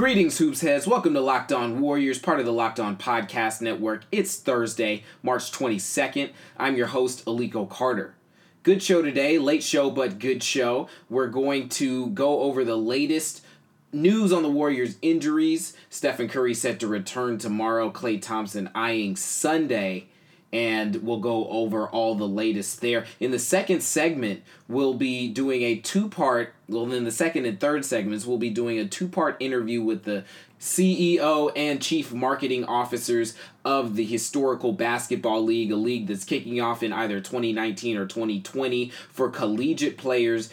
Greetings, 0.00 0.38
Hoops 0.38 0.62
Heads. 0.62 0.86
Welcome 0.86 1.12
to 1.12 1.20
Locked 1.20 1.52
On 1.52 1.78
Warriors, 1.78 2.18
part 2.18 2.40
of 2.40 2.46
the 2.46 2.54
Locked 2.54 2.80
On 2.80 2.96
Podcast 2.96 3.60
Network. 3.60 4.04
It's 4.10 4.34
Thursday, 4.34 5.04
March 5.22 5.52
22nd. 5.52 6.30
I'm 6.56 6.74
your 6.74 6.86
host, 6.86 7.22
Aliko 7.26 7.68
Carter. 7.68 8.14
Good 8.62 8.82
show 8.82 9.02
today, 9.02 9.38
late 9.38 9.62
show, 9.62 9.90
but 9.90 10.18
good 10.18 10.42
show. 10.42 10.88
We're 11.10 11.26
going 11.26 11.68
to 11.68 12.06
go 12.06 12.40
over 12.40 12.64
the 12.64 12.78
latest 12.78 13.44
news 13.92 14.32
on 14.32 14.42
the 14.42 14.48
Warriors' 14.48 14.96
injuries. 15.02 15.76
Stephen 15.90 16.30
Curry 16.30 16.54
set 16.54 16.80
to 16.80 16.86
return 16.86 17.36
tomorrow, 17.36 17.90
Klay 17.90 18.22
Thompson 18.22 18.70
eyeing 18.74 19.16
Sunday 19.16 20.08
and 20.52 20.96
we'll 20.96 21.20
go 21.20 21.48
over 21.48 21.86
all 21.88 22.14
the 22.14 22.28
latest 22.28 22.80
there. 22.80 23.04
In 23.20 23.30
the 23.30 23.38
second 23.38 23.82
segment, 23.82 24.42
we'll 24.68 24.94
be 24.94 25.28
doing 25.28 25.62
a 25.62 25.76
two 25.76 26.08
part, 26.08 26.54
well, 26.68 26.90
in 26.92 27.04
the 27.04 27.10
second 27.10 27.46
and 27.46 27.60
third 27.60 27.84
segments, 27.84 28.26
we'll 28.26 28.38
be 28.38 28.50
doing 28.50 28.78
a 28.78 28.86
two 28.86 29.08
part 29.08 29.36
interview 29.40 29.82
with 29.82 30.04
the 30.04 30.24
CEO 30.60 31.50
and 31.56 31.80
chief 31.80 32.12
marketing 32.12 32.64
officers 32.66 33.34
of 33.64 33.96
the 33.96 34.04
Historical 34.04 34.72
Basketball 34.72 35.42
League, 35.42 35.72
a 35.72 35.76
league 35.76 36.06
that's 36.06 36.24
kicking 36.24 36.60
off 36.60 36.82
in 36.82 36.92
either 36.92 37.18
2019 37.20 37.96
or 37.96 38.06
2020 38.06 38.90
for 39.08 39.30
collegiate 39.30 39.96
players 39.96 40.50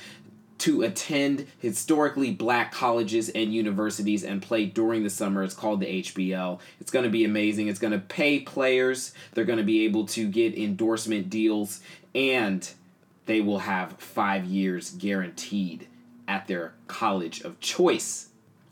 to 0.60 0.82
attend 0.82 1.48
historically 1.60 2.32
black 2.32 2.72
colleges 2.72 3.30
and 3.30 3.54
universities 3.54 4.24
and 4.24 4.42
play 4.42 4.66
during 4.66 5.04
the 5.04 5.10
summer. 5.10 5.44
It's 5.44 5.54
called 5.54 5.82
the 5.82 6.02
HBL. 6.04 6.60
It's 6.80 6.92
going 6.92 7.04
to 7.04 7.12
be 7.12 7.26
amazing. 7.26 7.68
It's 7.68 7.80
going 7.80 7.94
to 7.94 8.00
pay 8.00 8.40
players, 8.40 9.14
they're 9.34 9.46
going 9.46 9.60
to 9.60 9.64
be 9.64 9.86
able 9.86 10.06
to 10.08 10.28
get 10.28 10.58
endorsement 10.58 11.30
deals, 11.30 11.82
and 12.16 12.70
they 13.26 13.42
will 13.42 13.60
have 13.60 13.94
five 14.00 14.46
years 14.46 14.92
guaranteed 14.92 15.88
at 16.28 16.48
their 16.48 16.74
college 16.88 17.42
of 17.42 17.60
choice. 17.60 18.30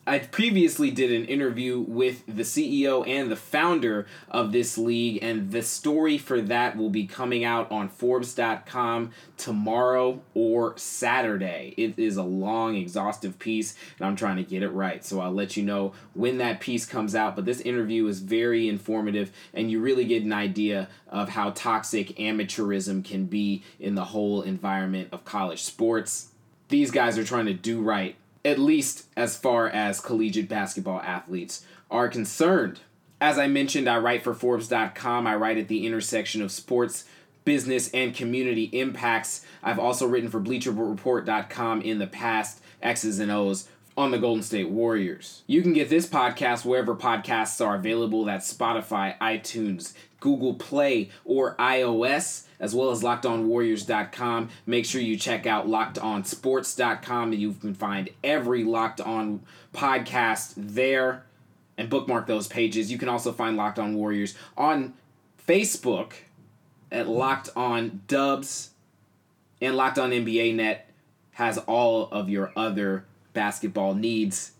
I 0.08 0.20
previously 0.20 0.92
did 0.92 1.12
an 1.12 1.26
interview 1.26 1.80
with 1.80 2.24
the 2.28 2.44
CEO 2.44 3.08
and 3.08 3.32
the 3.32 3.36
founder 3.36 4.06
of 4.30 4.52
this 4.52 4.78
league, 4.78 5.18
and 5.24 5.52
the 5.52 5.64
story 5.64 6.20
for 6.20 6.42
that 6.42 6.78
will 6.78 6.92
be 6.92 7.08
coming 7.08 7.44
out 7.44 7.72
on 7.72 7.90
Forbes.com 7.90 9.10
tomorrow 9.36 10.22
or 10.36 10.78
Saturday. 10.78 11.74
It 11.76 11.98
is 11.98 12.18
a 12.18 12.24
long, 12.24 12.76
exhaustive 12.76 13.40
piece, 13.40 13.76
and 13.98 14.06
I'm 14.08 14.16
trying 14.16 14.38
to 14.38 14.44
get 14.44 14.62
it 14.62 14.70
right. 14.70 15.04
So 15.04 15.22
I'll 15.22 15.34
let 15.34 15.58
you 15.58 15.64
know 15.64 15.94
when 16.14 16.38
that 16.38 16.60
piece 16.60 16.86
comes 16.86 17.16
out. 17.16 17.36
But 17.36 17.46
this 17.46 17.62
interview 17.62 18.06
is 18.06 18.20
very 18.20 18.70
informative, 18.70 19.32
and 19.56 19.72
you 19.72 19.80
really 19.80 20.06
get 20.06 20.22
an 20.22 20.34
idea 20.34 20.88
of 21.08 21.30
how 21.30 21.50
toxic 21.50 22.10
amateurism 22.18 23.04
can 23.04 23.26
be 23.26 23.64
in 23.80 23.96
the 23.96 24.06
whole 24.06 24.44
environment 24.44 25.10
of 25.12 25.26
college 25.26 25.64
sports. 25.64 26.30
These 26.70 26.92
guys 26.92 27.18
are 27.18 27.24
trying 27.24 27.48
to 27.48 27.54
do 27.54 27.82
right 27.82 28.16
at 28.46 28.60
least 28.60 29.08
as 29.18 29.36
far 29.36 29.68
as 29.68 30.00
collegiate 30.00 30.48
basketball 30.48 31.02
athletes 31.02 31.66
are 31.90 32.08
concerned. 32.08 32.80
As 33.20 33.40
I 33.40 33.48
mentioned, 33.48 33.90
I 33.90 33.98
write 33.98 34.24
for 34.24 34.34
Forbes.com. 34.34 35.26
I 35.26 35.36
write 35.36 35.58
at 35.58 35.68
the 35.68 35.86
intersection 35.86 36.42
of 36.42 36.52
sports, 36.52 37.06
business, 37.44 37.90
and 37.92 38.14
community 38.14 38.66
impacts. 38.66 39.46
I've 39.64 39.80
also 39.80 40.06
written 40.06 40.30
for 40.30 40.40
BleacherReport.com 40.40 41.82
in 41.82 42.00
the 42.00 42.08
past, 42.08 42.62
X's 42.82 43.20
and 43.20 43.32
O's 43.32 43.68
on 43.98 44.12
the 44.12 44.20
Golden 44.20 44.44
State 44.44 44.70
Warriors. 44.70 45.44
You 45.48 45.62
can 45.62 45.74
get 45.74 45.90
this 45.90 46.06
podcast 46.06 46.66
wherever 46.66 46.96
podcasts 46.96 47.66
are 47.66 47.76
available. 47.76 48.26
That's 48.26 48.54
Spotify, 48.54 49.18
iTunes, 49.20 49.94
Google 50.26 50.56
Play, 50.56 51.12
or 51.24 51.56
iOS 51.58 52.48
as 52.60 52.74
well 52.74 52.90
as 52.90 53.04
lockedonwarriors.com. 53.04 54.50
Make 54.66 54.86
sure 54.86 55.00
you 55.00 55.18
check 55.18 55.46
out 55.46 55.68
lockedonsports.com 55.68 57.34
you 57.34 57.54
can 57.54 57.76
find 57.76 58.10
every 58.24 58.64
Locked 58.64 59.02
On 59.02 59.42
podcast 59.72 60.54
there 60.58 61.26
and 61.78 61.92
bookmark 61.92 62.26
those 62.26 62.48
pages. 62.48 62.92
You 62.92 62.98
can 62.98 63.08
also 63.08 63.32
find 63.32 63.56
Locked 63.56 63.78
On 63.78 63.94
Warriors 63.96 64.34
on 64.58 64.96
Facebook 65.48 66.14
at 66.92 67.08
Locked 67.08 67.50
On 67.56 68.02
Dubs 68.08 68.72
and 69.62 69.76
Locked 69.76 70.00
On 70.00 70.10
NBA 70.10 70.56
Net 70.56 70.90
has 71.34 71.60
all 71.60 72.08
of 72.12 72.30
your 72.30 72.52
other 72.56 73.06
basketball 73.34 73.94
needs. 73.94 74.54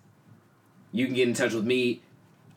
You 0.92 1.08
can 1.08 1.16
get 1.16 1.28
in 1.28 1.34
touch 1.34 1.54
with 1.54 1.66
me 1.66 2.02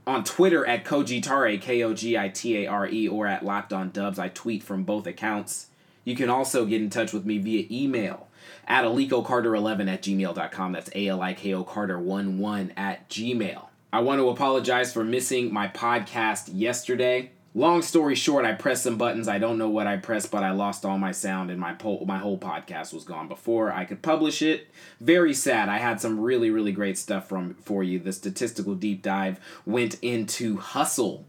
on 0.09 0.25
Twitter 0.25 0.65
at 0.67 0.87
Kogitare, 0.87 1.61
K 1.61 1.83
O 1.83 1.93
G 1.93 2.17
I 2.17 2.31
T 2.31 2.65
A 2.65 2.67
R 2.67 2.89
E, 2.89 3.07
or 3.07 3.27
at 3.27 3.45
Locked 3.45 3.75
On 3.75 3.91
Dubs. 3.91 4.19
I 4.19 4.29
tweet 4.29 4.63
from 4.63 4.83
both 4.83 5.07
accounts. 5.07 5.67
You 6.05 6.17
can 6.17 6.31
also 6.31 6.65
get 6.65 6.81
in 6.81 6.89
touch 6.89 7.13
with 7.13 7.27
me 7.27 7.37
via 7.37 7.67
email 7.71 8.29
at 8.67 8.85
alikocarter11 8.85 9.93
at 9.93 10.03
gmail.com. 10.03 10.73
That's 10.73 10.91
A 10.95 11.09
L 11.09 11.21
I 11.21 11.35
K 11.35 11.53
O 11.53 11.63
Carter11 11.63 12.73
at 12.77 13.09
gmail. 13.11 13.67
I 13.93 14.01
want 14.01 14.19
to 14.19 14.31
apologize 14.31 14.93
for 14.93 15.05
missing 15.05 15.53
my 15.53 15.69
podcast 15.69 16.51
yesterday. 16.53 17.31
Long 17.59 17.83
story 17.83 18.15
short, 18.15 18.45
I 18.45 18.53
pressed 18.53 18.85
some 18.85 18.99
buttons. 18.99 19.27
I 19.27 19.41
don't 19.41 19.59
know 19.59 19.69
what 19.69 19.89
I 19.89 19.97
pressed, 19.97 20.31
but 20.31 20.45
I 20.45 20.53
lost 20.53 20.85
all 20.85 20.97
my 20.97 21.11
sound 21.11 21.51
and 21.51 21.59
my 21.59 21.73
po- 21.73 22.05
my 22.07 22.19
whole 22.19 22.39
podcast 22.39 22.93
was 22.93 23.03
gone 23.03 23.27
before 23.27 23.73
I 23.73 23.85
could 23.85 24.01
publish 24.01 24.43
it. 24.43 24.69
Very 25.01 25.35
sad. 25.35 25.69
I 25.69 25.79
had 25.79 26.01
some 26.01 26.21
really 26.21 26.51
really 26.51 26.71
great 26.71 26.97
stuff 26.97 27.29
from 27.29 27.55
for 27.55 27.83
you. 27.83 27.99
The 27.99 28.13
statistical 28.13 28.77
deep 28.77 29.03
dive 29.03 29.41
went 29.67 29.99
into 30.03 30.59
hustle, 30.59 31.27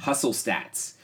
hustle 0.00 0.34
stats. 0.34 0.96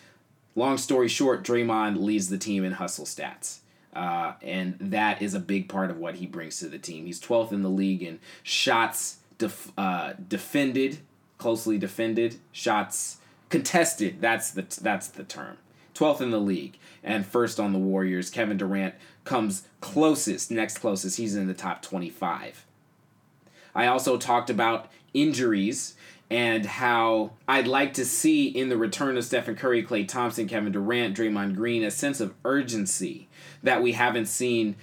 Long 0.54 0.76
story 0.76 1.08
short, 1.08 1.42
Draymond 1.42 1.96
leads 1.96 2.28
the 2.28 2.36
team 2.36 2.62
in 2.62 2.72
hustle 2.72 3.06
stats. 3.06 3.60
Uh, 3.94 4.34
and 4.42 4.76
that 4.78 5.22
is 5.22 5.32
a 5.32 5.40
big 5.40 5.70
part 5.70 5.90
of 5.90 5.96
what 5.96 6.16
he 6.16 6.26
brings 6.26 6.58
to 6.58 6.68
the 6.68 6.78
team. 6.78 7.06
He's 7.06 7.18
12th 7.18 7.50
in 7.50 7.62
the 7.62 7.70
league 7.70 8.02
in 8.02 8.20
shots 8.42 9.20
def- 9.38 9.72
uh, 9.78 10.12
defended, 10.28 10.98
closely 11.38 11.78
defended, 11.78 12.36
shots 12.52 13.20
contested. 13.48 14.20
That's 14.20 14.50
the 14.50 14.66
that's 14.80 15.08
the 15.08 15.24
term. 15.24 15.58
12th 15.94 16.20
in 16.20 16.30
the 16.30 16.40
league 16.40 16.78
and 17.02 17.24
first 17.24 17.58
on 17.58 17.72
the 17.72 17.78
Warriors. 17.78 18.28
Kevin 18.28 18.58
Durant 18.58 18.94
comes 19.24 19.66
closest, 19.80 20.50
next 20.50 20.78
closest. 20.78 21.16
He's 21.16 21.34
in 21.34 21.46
the 21.46 21.54
top 21.54 21.80
25. 21.80 22.66
I 23.74 23.86
also 23.86 24.18
talked 24.18 24.50
about 24.50 24.90
injuries 25.14 25.94
and 26.28 26.66
how 26.66 27.32
I'd 27.46 27.68
like 27.68 27.94
to 27.94 28.04
see 28.04 28.48
in 28.48 28.68
the 28.68 28.76
return 28.76 29.16
of 29.16 29.24
Stephen 29.24 29.54
Curry, 29.54 29.84
Klay 29.84 30.06
Thompson, 30.06 30.48
Kevin 30.48 30.72
Durant, 30.72 31.16
Draymond 31.16 31.54
Green 31.54 31.84
a 31.84 31.90
sense 31.90 32.20
of 32.20 32.34
urgency 32.44 33.28
that 33.62 33.82
we 33.82 33.92
haven't 33.92 34.26
seen 34.26 34.76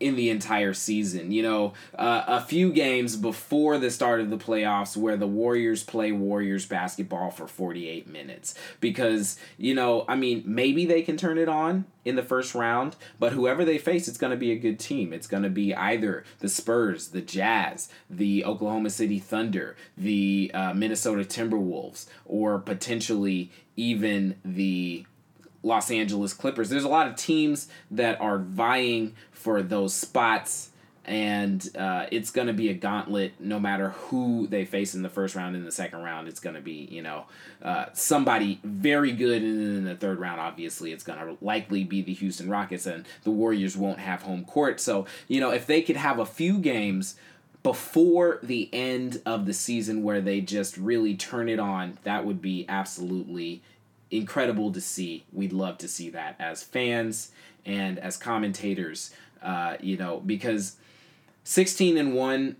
in 0.00 0.16
the 0.16 0.30
entire 0.30 0.72
season. 0.74 1.32
You 1.32 1.42
know, 1.42 1.72
uh, 1.94 2.24
a 2.26 2.40
few 2.40 2.72
games 2.72 3.16
before 3.16 3.78
the 3.78 3.90
start 3.90 4.20
of 4.20 4.30
the 4.30 4.38
playoffs 4.38 4.96
where 4.96 5.16
the 5.16 5.26
Warriors 5.26 5.82
play 5.82 6.12
Warriors 6.12 6.66
basketball 6.66 7.30
for 7.30 7.46
48 7.46 8.06
minutes. 8.06 8.54
Because, 8.80 9.38
you 9.56 9.74
know, 9.74 10.04
I 10.08 10.16
mean, 10.16 10.42
maybe 10.46 10.86
they 10.86 11.02
can 11.02 11.16
turn 11.16 11.38
it 11.38 11.48
on 11.48 11.86
in 12.04 12.16
the 12.16 12.22
first 12.22 12.54
round, 12.54 12.96
but 13.18 13.32
whoever 13.32 13.64
they 13.64 13.76
face, 13.76 14.08
it's 14.08 14.18
going 14.18 14.30
to 14.30 14.36
be 14.36 14.52
a 14.52 14.58
good 14.58 14.78
team. 14.78 15.12
It's 15.12 15.26
going 15.26 15.42
to 15.42 15.50
be 15.50 15.74
either 15.74 16.24
the 16.38 16.48
Spurs, 16.48 17.08
the 17.08 17.20
Jazz, 17.20 17.90
the 18.08 18.44
Oklahoma 18.44 18.90
City 18.90 19.18
Thunder, 19.18 19.76
the 19.96 20.50
uh, 20.54 20.72
Minnesota 20.72 21.22
Timberwolves, 21.22 22.06
or 22.24 22.58
potentially 22.58 23.50
even 23.76 24.36
the 24.44 25.04
Los 25.68 25.90
Angeles 25.90 26.32
Clippers. 26.32 26.70
There's 26.70 26.84
a 26.84 26.88
lot 26.88 27.06
of 27.06 27.14
teams 27.14 27.68
that 27.90 28.20
are 28.20 28.38
vying 28.38 29.14
for 29.30 29.62
those 29.62 29.94
spots 29.94 30.70
and 31.08 31.70
uh, 31.74 32.06
it's 32.12 32.30
going 32.30 32.48
to 32.48 32.52
be 32.52 32.68
a 32.68 32.74
gauntlet 32.74 33.32
no 33.40 33.58
matter 33.58 33.90
who 33.90 34.46
they 34.46 34.66
face 34.66 34.94
in 34.94 35.00
the 35.00 35.08
first 35.08 35.34
round 35.34 35.56
in 35.56 35.64
the 35.64 35.72
second 35.72 36.02
round 36.02 36.28
it's 36.28 36.38
going 36.38 36.54
to 36.54 36.60
be 36.60 36.86
you 36.90 37.00
know 37.00 37.24
uh, 37.62 37.86
somebody 37.94 38.60
very 38.62 39.12
good 39.12 39.42
and 39.42 39.58
then 39.58 39.76
in 39.76 39.84
the 39.84 39.96
third 39.96 40.20
round 40.20 40.38
obviously 40.38 40.92
it's 40.92 41.02
going 41.02 41.18
to 41.18 41.36
likely 41.40 41.82
be 41.82 42.02
the 42.02 42.12
houston 42.12 42.48
rockets 42.50 42.84
and 42.84 43.06
the 43.24 43.30
warriors 43.30 43.76
won't 43.76 43.98
have 43.98 44.22
home 44.22 44.44
court 44.44 44.78
so 44.78 45.06
you 45.28 45.40
know 45.40 45.50
if 45.50 45.66
they 45.66 45.80
could 45.80 45.96
have 45.96 46.18
a 46.18 46.26
few 46.26 46.58
games 46.58 47.16
before 47.62 48.38
the 48.42 48.68
end 48.72 49.20
of 49.26 49.46
the 49.46 49.54
season 49.54 50.02
where 50.02 50.20
they 50.20 50.40
just 50.40 50.76
really 50.76 51.16
turn 51.16 51.48
it 51.48 51.58
on 51.58 51.96
that 52.04 52.24
would 52.24 52.42
be 52.42 52.66
absolutely 52.68 53.62
incredible 54.10 54.72
to 54.72 54.80
see 54.80 55.24
we'd 55.32 55.52
love 55.52 55.78
to 55.78 55.88
see 55.88 56.08
that 56.10 56.34
as 56.38 56.62
fans 56.62 57.30
and 57.66 57.98
as 57.98 58.16
commentators 58.16 59.12
uh, 59.42 59.76
you 59.80 59.96
know 59.96 60.20
because 60.24 60.76
16 61.44 61.96
and 61.96 62.14
1 62.14 62.56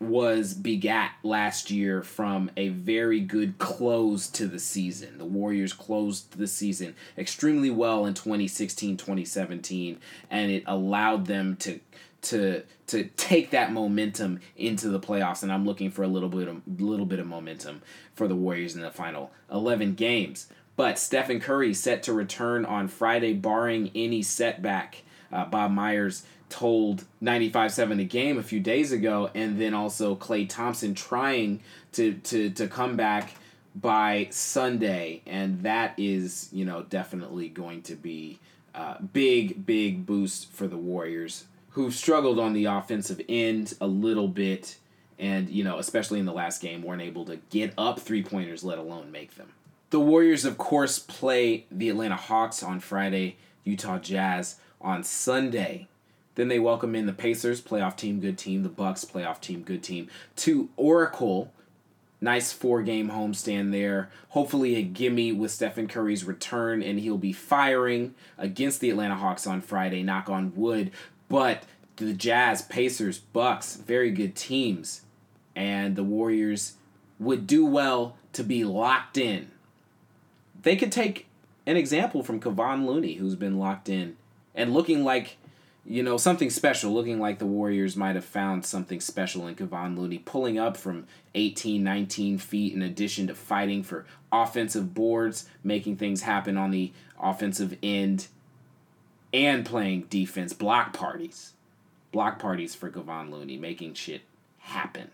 was 0.00 0.54
begat 0.54 1.12
last 1.22 1.70
year 1.70 2.02
from 2.02 2.50
a 2.56 2.68
very 2.68 3.20
good 3.20 3.58
close 3.58 4.28
to 4.28 4.46
the 4.46 4.58
season. 4.58 5.18
The 5.18 5.24
Warriors 5.24 5.72
closed 5.72 6.36
the 6.38 6.46
season 6.46 6.94
extremely 7.16 7.70
well 7.70 8.06
in 8.06 8.14
2016, 8.14 8.96
2017 8.96 9.98
and 10.30 10.50
it 10.50 10.64
allowed 10.66 11.26
them 11.26 11.56
to 11.56 11.80
to 12.22 12.62
to 12.86 13.04
take 13.16 13.50
that 13.50 13.72
momentum 13.72 14.40
into 14.56 14.88
the 14.88 15.00
playoffs 15.00 15.42
and 15.42 15.52
I'm 15.52 15.66
looking 15.66 15.90
for 15.90 16.02
a 16.02 16.08
little 16.08 16.28
bit 16.28 16.48
of 16.48 16.62
little 16.80 17.06
bit 17.06 17.18
of 17.18 17.26
momentum 17.26 17.82
for 18.14 18.26
the 18.28 18.36
Warriors 18.36 18.74
in 18.74 18.82
the 18.82 18.90
final 18.90 19.30
11 19.50 19.94
games. 19.94 20.48
But 20.76 20.98
Stephen 20.98 21.40
Curry 21.40 21.72
set 21.74 22.02
to 22.04 22.12
return 22.12 22.64
on 22.64 22.88
Friday 22.88 23.32
barring 23.32 23.90
any 23.94 24.22
setback. 24.22 25.02
Uh, 25.32 25.44
Bob 25.44 25.70
Myers 25.70 26.24
told 26.48 27.04
95-7 27.22 27.96
the 27.96 28.04
game 28.04 28.38
a 28.38 28.42
few 28.42 28.60
days 28.60 28.92
ago 28.92 29.30
and 29.34 29.60
then 29.60 29.74
also 29.74 30.14
Klay 30.14 30.48
Thompson 30.48 30.94
trying 30.94 31.60
to 31.92 32.14
to 32.14 32.50
to 32.50 32.68
come 32.68 32.96
back 32.96 33.34
by 33.74 34.28
Sunday 34.30 35.22
and 35.26 35.62
that 35.64 35.94
is 35.96 36.48
you 36.52 36.64
know 36.64 36.82
definitely 36.82 37.48
going 37.48 37.82
to 37.82 37.96
be 37.96 38.38
a 38.74 39.02
big 39.02 39.66
big 39.66 40.06
boost 40.06 40.52
for 40.52 40.68
the 40.68 40.76
Warriors 40.76 41.46
who 41.70 41.90
struggled 41.90 42.38
on 42.38 42.52
the 42.52 42.66
offensive 42.66 43.20
end 43.28 43.74
a 43.80 43.86
little 43.86 44.28
bit 44.28 44.76
and 45.18 45.48
you 45.50 45.64
know 45.64 45.78
especially 45.78 46.20
in 46.20 46.26
the 46.26 46.32
last 46.32 46.60
game 46.60 46.82
weren't 46.82 47.02
able 47.02 47.24
to 47.24 47.36
get 47.50 47.72
up 47.76 47.98
three 47.98 48.22
pointers 48.22 48.62
let 48.62 48.78
alone 48.78 49.10
make 49.10 49.34
them 49.34 49.48
the 49.94 50.00
Warriors 50.00 50.44
of 50.44 50.58
course 50.58 50.98
play 50.98 51.66
the 51.70 51.88
Atlanta 51.88 52.16
Hawks 52.16 52.64
on 52.64 52.80
Friday 52.80 53.36
Utah 53.62 54.00
Jazz 54.00 54.56
on 54.80 55.04
Sunday 55.04 55.86
then 56.34 56.48
they 56.48 56.58
welcome 56.58 56.96
in 56.96 57.06
the 57.06 57.12
Pacers, 57.12 57.62
playoff 57.62 57.96
team, 57.96 58.18
good 58.18 58.36
team. 58.36 58.64
The 58.64 58.68
Bucks, 58.68 59.04
playoff 59.04 59.40
team, 59.40 59.62
good 59.62 59.84
team. 59.84 60.08
To 60.34 60.68
Oracle, 60.76 61.52
nice 62.20 62.50
four 62.50 62.82
game 62.82 63.10
homestand 63.10 63.70
there. 63.70 64.10
Hopefully 64.30 64.74
a 64.74 64.82
gimme 64.82 65.30
with 65.30 65.52
Stephen 65.52 65.86
Curry's 65.86 66.24
return, 66.24 66.82
and 66.82 66.98
he'll 66.98 67.16
be 67.16 67.32
firing 67.32 68.16
against 68.36 68.80
the 68.80 68.90
Atlanta 68.90 69.14
Hawks 69.14 69.46
on 69.46 69.60
Friday. 69.60 70.02
Knock 70.02 70.28
on 70.28 70.52
wood. 70.56 70.90
But 71.28 71.62
the 71.94 72.14
Jazz, 72.14 72.62
Pacers, 72.62 73.20
Bucks, 73.20 73.76
very 73.76 74.10
good 74.10 74.34
teams, 74.34 75.02
and 75.54 75.94
the 75.94 76.02
Warriors 76.02 76.72
would 77.20 77.46
do 77.46 77.64
well 77.64 78.16
to 78.32 78.42
be 78.42 78.64
locked 78.64 79.16
in. 79.16 79.52
They 80.64 80.76
could 80.76 80.90
take 80.90 81.26
an 81.66 81.76
example 81.76 82.22
from 82.22 82.40
Kevon 82.40 82.86
Looney, 82.86 83.14
who's 83.14 83.36
been 83.36 83.58
locked 83.58 83.88
in 83.88 84.16
and 84.54 84.74
looking 84.74 85.04
like 85.04 85.36
you 85.86 86.02
know, 86.02 86.16
something 86.16 86.48
special, 86.48 86.92
looking 86.92 87.20
like 87.20 87.38
the 87.38 87.46
Warriors 87.46 87.96
might 87.96 88.14
have 88.14 88.24
found 88.24 88.64
something 88.64 89.00
special 89.00 89.46
in 89.46 89.54
Kevon 89.54 89.98
Looney, 89.98 90.18
pulling 90.18 90.58
up 90.58 90.76
from 90.76 91.06
18, 91.34 91.84
19 91.84 92.38
feet 92.38 92.72
in 92.72 92.80
addition 92.80 93.26
to 93.26 93.34
fighting 93.34 93.82
for 93.82 94.06
offensive 94.32 94.94
boards, 94.94 95.46
making 95.62 95.96
things 95.96 96.22
happen 96.22 96.56
on 96.56 96.70
the 96.70 96.92
offensive 97.20 97.76
end, 97.82 98.28
and 99.32 99.66
playing 99.66 100.02
defense, 100.08 100.54
block 100.54 100.94
parties. 100.94 101.52
Block 102.12 102.38
parties 102.38 102.74
for 102.74 102.90
Kevon 102.90 103.30
Looney, 103.30 103.58
making 103.58 103.94
shit 103.94 104.22
happen. 104.58 105.10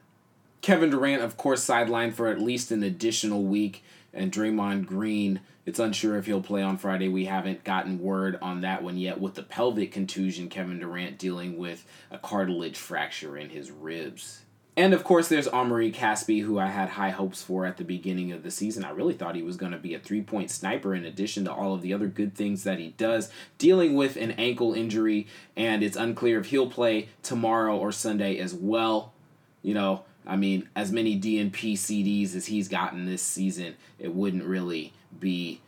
Kevin 0.61 0.91
Durant, 0.91 1.23
of 1.23 1.37
course, 1.37 1.67
sidelined 1.67 2.15
for 2.15 2.29
at 2.29 2.41
least 2.41 2.71
an 2.71 2.83
additional 2.83 3.43
week, 3.43 3.83
and 4.13 4.33
Draymond 4.33 4.87
Green 4.87 5.41
it's 5.67 5.79
unsure 5.79 6.17
if 6.17 6.27
he'll 6.27 6.43
play 6.43 6.63
on 6.63 6.79
Friday. 6.79 7.09
We 7.09 7.27
haven't 7.27 7.63
gotten 7.65 8.01
word 8.01 8.39
on 8.41 8.63
that 8.63 8.83
one 8.83 8.97
yet. 8.97 9.21
With 9.21 9.35
the 9.35 9.43
pelvic 9.43 9.93
contusion, 9.93 10.49
Kevin 10.49 10.81
Durant 10.81 11.19
dealing 11.19 11.59
with 11.59 11.85
a 12.11 12.19
cartilage 12.19 12.77
fracture 12.77 13.37
in 13.37 13.51
his 13.51 13.71
ribs. 13.71 14.43
And 14.77 14.95
of 14.95 15.05
course, 15.05 15.29
there's 15.29 15.47
Omri 15.47 15.93
Caspi, 15.93 16.43
who 16.43 16.59
I 16.59 16.67
had 16.67 16.89
high 16.89 17.11
hopes 17.11 17.43
for 17.43 17.67
at 17.67 17.77
the 17.77 17.85
beginning 17.85 18.33
of 18.33 18.43
the 18.43 18.51
season. 18.51 18.85
I 18.85 18.91
really 18.91 19.15
thought 19.15 19.37
he 19.37 19.43
was 19.43 19.57
going 19.57 19.71
to 19.71 19.79
be 19.79 19.95
a 19.95 20.01
three 20.01 20.23
point 20.23 20.51
sniper 20.51 20.95
in 20.95 21.05
addition 21.05 21.45
to 21.45 21.53
all 21.53 21.75
of 21.75 21.83
the 21.83 21.93
other 21.93 22.07
good 22.09 22.35
things 22.35 22.65
that 22.65 22.79
he 22.79 22.95
does, 22.97 23.31
dealing 23.59 23.95
with 23.95 24.17
an 24.17 24.33
ankle 24.33 24.73
injury, 24.73 25.27
and 25.57 25.83
it's 25.83 25.97
unclear 25.97 26.41
if 26.41 26.47
he'll 26.47 26.71
play 26.71 27.11
tomorrow 27.23 27.77
or 27.77 27.93
Sunday 27.93 28.39
as 28.39 28.55
well. 28.55 29.13
You 29.63 29.75
know, 29.75 30.05
I 30.27 30.37
mean, 30.37 30.69
as 30.77 30.93
many 30.93 31.19
DNP 31.19 31.75
CDs 31.75 32.35
as 32.35 32.47
he's 32.47 32.69
gotten 32.69 33.07
this 33.07 33.23
season, 33.23 33.77
it 33.99 34.15
wouldn't 34.15 34.45
really 34.45 34.93
be 35.19 35.61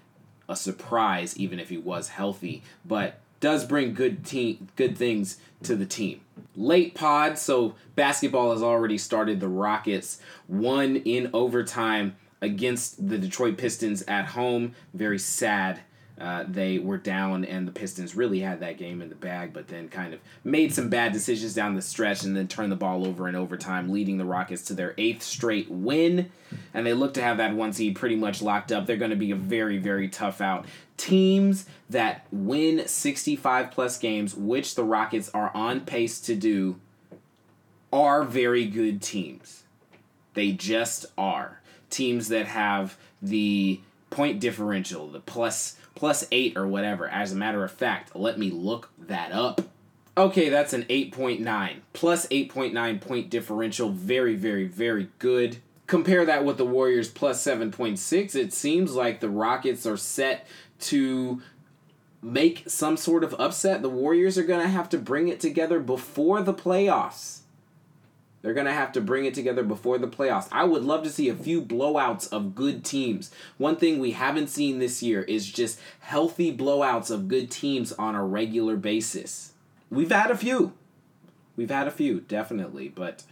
a 0.49 0.57
surprise 0.57 1.37
even 1.37 1.59
if 1.59 1.69
he 1.69 1.79
was 1.79 2.11
healthy, 2.11 2.63
but 2.85 3.19
does 3.41 3.65
bring 3.65 3.93
good 3.93 4.25
team 4.25 4.69
good 4.77 4.97
things 4.97 5.39
to 5.65 5.75
the 5.75 5.87
team. 5.87 6.21
Late 6.55 6.95
pod, 6.95 7.39
so 7.39 7.75
basketball 7.97 8.53
has 8.53 8.63
already 8.63 8.99
started. 8.99 9.41
The 9.41 9.49
Rockets 9.49 10.21
won 10.49 10.97
in 10.97 11.31
overtime 11.33 12.17
against 12.41 13.09
the 13.09 13.19
Detroit 13.19 13.57
Pistons 13.59 14.03
at 14.03 14.27
home. 14.27 14.75
Very 14.95 15.19
sad 15.19 15.81
uh, 16.21 16.45
they 16.47 16.79
were 16.79 16.99
down, 16.99 17.45
and 17.45 17.67
the 17.67 17.73
Pistons 17.73 18.15
really 18.15 18.41
had 18.41 18.61
that 18.61 18.77
game 18.77 19.01
in 19.01 19.09
the 19.09 19.15
bag, 19.15 19.53
but 19.53 19.69
then 19.69 19.89
kind 19.89 20.13
of 20.13 20.21
made 20.45 20.73
some 20.73 20.89
bad 20.89 21.13
decisions 21.13 21.55
down 21.55 21.75
the 21.75 21.83
stretch 21.83 22.23
and 22.23 22.37
then 22.37 22.47
turned 22.47 22.71
the 22.71 22.77
ball 22.77 23.07
over 23.07 23.29
in 23.29 23.35
overtime, 23.35 23.91
leading 23.91 24.19
the 24.19 24.25
Rockets 24.25 24.63
to 24.67 24.75
their 24.75 24.95
eighth 24.99 25.23
straight 25.23 25.71
win. 25.71 26.31
And 26.75 26.87
they 26.87 26.93
look 26.93 27.15
to 27.15 27.23
have 27.23 27.39
that 27.39 27.55
one 27.55 27.73
seed 27.73 27.97
pretty 27.97 28.17
much 28.17 28.43
locked 28.43 28.71
up. 28.71 28.87
They're 28.87 28.97
going 28.97 29.11
to 29.11 29.17
be 29.17 29.31
a 29.31 29.37
very, 29.37 29.79
very 29.79 30.09
tough 30.09 30.41
out. 30.41 30.67
Teams 30.99 31.67
that 31.89 32.27
win 32.31 32.87
65 32.87 33.71
plus 33.71 33.99
games, 33.99 34.35
which 34.37 34.75
the 34.75 34.85
Rockets 34.85 35.31
are 35.31 35.51
on 35.55 35.81
pace 35.81 36.21
to 36.21 36.37
do, 36.37 36.79
are 37.91 38.23
very 38.23 38.67
good 38.67 39.01
teams. 39.01 39.65
They 40.35 40.53
just 40.53 41.07
are. 41.17 41.61
Teams 41.91 42.29
that 42.29 42.47
have 42.47 42.97
the 43.21 43.81
point 44.11 44.41
differential, 44.41 45.09
the 45.09 45.21
plus 45.21 45.77
plus 46.03 46.27
8 46.33 46.57
or 46.57 46.67
whatever. 46.67 47.07
As 47.07 47.31
a 47.31 47.37
matter 47.37 47.63
of 47.63 47.71
fact, 47.71 48.17
let 48.17 48.37
me 48.37 48.51
look 48.51 48.91
that 48.99 49.31
up. 49.31 49.61
Okay, 50.17 50.49
that's 50.49 50.73
an 50.73 50.83
8.9. 50.87 51.77
Plus 51.93 52.27
8.9 52.27 53.01
point 53.01 53.31
differential. 53.31 53.91
Very, 53.91 54.35
very, 54.35 54.65
very 54.65 55.11
good. 55.21 55.59
Compare 55.87 56.27
that 56.27 56.45
with 56.45 56.57
the 56.59 56.67
Warriors 56.67 57.09
plus 57.09 57.41
7.6. 57.47 58.35
It 58.35 58.53
seems 58.53 58.97
like 58.97 59.21
the 59.21 59.31
Rockets 59.31 59.87
are 59.87 59.97
set 59.97 60.45
to 60.81 61.41
make 62.21 62.69
some 62.69 62.97
sort 62.97 63.23
of 63.23 63.37
upset. 63.39 63.81
The 63.83 63.89
Warriors 63.89 64.37
are 64.37 64.43
going 64.43 64.63
to 64.63 64.69
have 64.69 64.89
to 64.89 64.99
bring 64.99 65.29
it 65.29 65.39
together 65.39 65.79
before 65.79 66.43
the 66.43 66.53
playoffs. 66.53 67.42
They're 68.43 68.55
going 68.55 68.67
to 68.67 68.73
have 68.73 68.93
to 68.93 69.01
bring 69.01 69.25
it 69.25 69.35
together 69.35 69.63
before 69.63 69.99
the 69.99 70.09
playoffs. 70.09 70.49
I 70.51 70.65
would 70.65 70.83
love 70.83 71.05
to 71.05 71.11
see 71.11 71.29
a 71.29 71.35
few 71.35 71.63
blowouts 71.63 72.31
of 72.33 72.55
good 72.55 72.85
teams. 72.85 73.31
One 73.57 73.77
thing 73.77 74.01
we 74.01 74.11
haven't 74.11 74.49
seen 74.49 74.79
this 74.79 75.03
year 75.03 75.23
is 75.23 75.51
just 75.51 75.79
healthy 76.01 76.55
blowouts 76.55 77.11
of 77.11 77.29
good 77.29 77.51
teams 77.51 77.93
on 77.93 78.17
a 78.17 78.25
regular 78.25 78.77
basis. 78.77 79.53
We've 79.91 80.11
had 80.11 80.31
a 80.31 80.37
few. 80.37 80.73
We've 81.57 81.71
had 81.71 81.87
a 81.87 81.93
few, 81.93 82.21
definitely. 82.21 82.89
But 82.89 83.23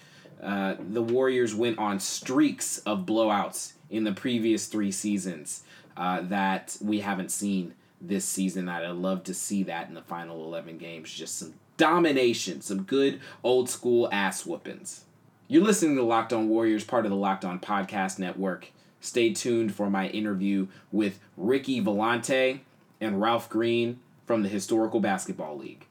uh, 0.41 0.77
the 0.79 1.03
Warriors 1.03 1.55
went 1.55 1.79
on 1.79 1.99
streaks 1.99 2.79
of 2.79 3.05
blowouts 3.05 3.73
in 3.91 4.05
the 4.05 4.13
previous 4.13 4.67
three 4.67 4.93
seasons 4.93 5.65
uh, 5.97 6.21
that 6.23 6.77
we 6.81 7.01
haven't 7.01 7.31
seen 7.31 7.75
this 8.01 8.25
season. 8.25 8.69
I'd 8.69 8.89
love 8.91 9.25
to 9.25 9.35
see 9.35 9.65
that 9.65 9.89
in 9.89 9.95
the 9.95 10.03
final 10.03 10.45
11 10.45 10.79
games. 10.79 11.13
Just 11.13 11.39
some 11.39 11.55
domination, 11.81 12.61
some 12.61 12.83
good 12.83 13.19
old 13.43 13.71
school 13.71 14.07
ass 14.13 14.45
whoopings. 14.45 15.05
You're 15.49 15.65
listening 15.65 15.97
to 15.97 16.03
Locked 16.03 16.35
On 16.35 16.47
Warriors, 16.47 16.85
part 16.85 17.07
of 17.07 17.11
the 17.11 17.17
Locked 17.17 17.43
On 17.43 17.59
Podcast 17.59 18.19
Network. 18.19 18.71
Stay 19.01 19.33
tuned 19.33 19.75
for 19.75 19.89
my 19.89 20.09
interview 20.09 20.67
with 20.93 21.19
Ricky 21.39 21.81
Volante 21.81 22.61
and 23.01 23.19
Ralph 23.19 23.49
Greene 23.49 23.99
from 24.27 24.43
the 24.43 24.51
Historical 24.51 25.01
Basketball 25.01 25.57
League. 25.57 25.87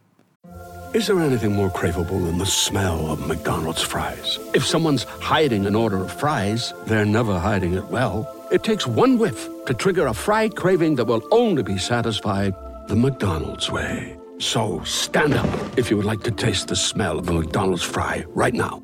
Is 0.94 1.08
there 1.08 1.20
anything 1.20 1.54
more 1.54 1.72
craveable 1.72 2.24
than 2.24 2.38
the 2.38 2.46
smell 2.46 3.12
of 3.12 3.28
McDonald's 3.28 3.82
fries? 3.82 4.38
If 4.54 4.64
someone's 4.64 5.04
hiding 5.04 5.66
an 5.66 5.76
order 5.76 5.98
of 5.98 6.14
fries, 6.14 6.72
they're 6.86 7.04
never 7.04 7.40
hiding 7.40 7.74
it 7.74 7.86
well. 7.86 8.32
It 8.52 8.64
takes 8.64 8.86
one 8.86 9.18
whiff 9.18 9.50
to 9.66 9.74
trigger 9.74 10.06
a 10.06 10.14
fry 10.14 10.50
craving 10.50 10.98
that 10.98 11.06
will 11.06 11.28
only 11.32 11.64
be 11.64 11.80
satisfied 11.80 12.54
the 12.88 12.96
McDonald's 12.96 13.72
way. 13.72 14.19
So 14.40 14.82
stand 14.86 15.34
up 15.34 15.78
if 15.78 15.92
you 15.92 15.98
would 15.98 16.06
like 16.06 16.24
to 16.24 16.32
taste 16.32 16.70
the 16.70 16.76
smell 16.76 17.20
of 17.20 17.30
a 17.30 17.34
McDonald's 17.34 17.84
fry 17.84 18.26
right 18.30 18.54
now. 18.54 18.82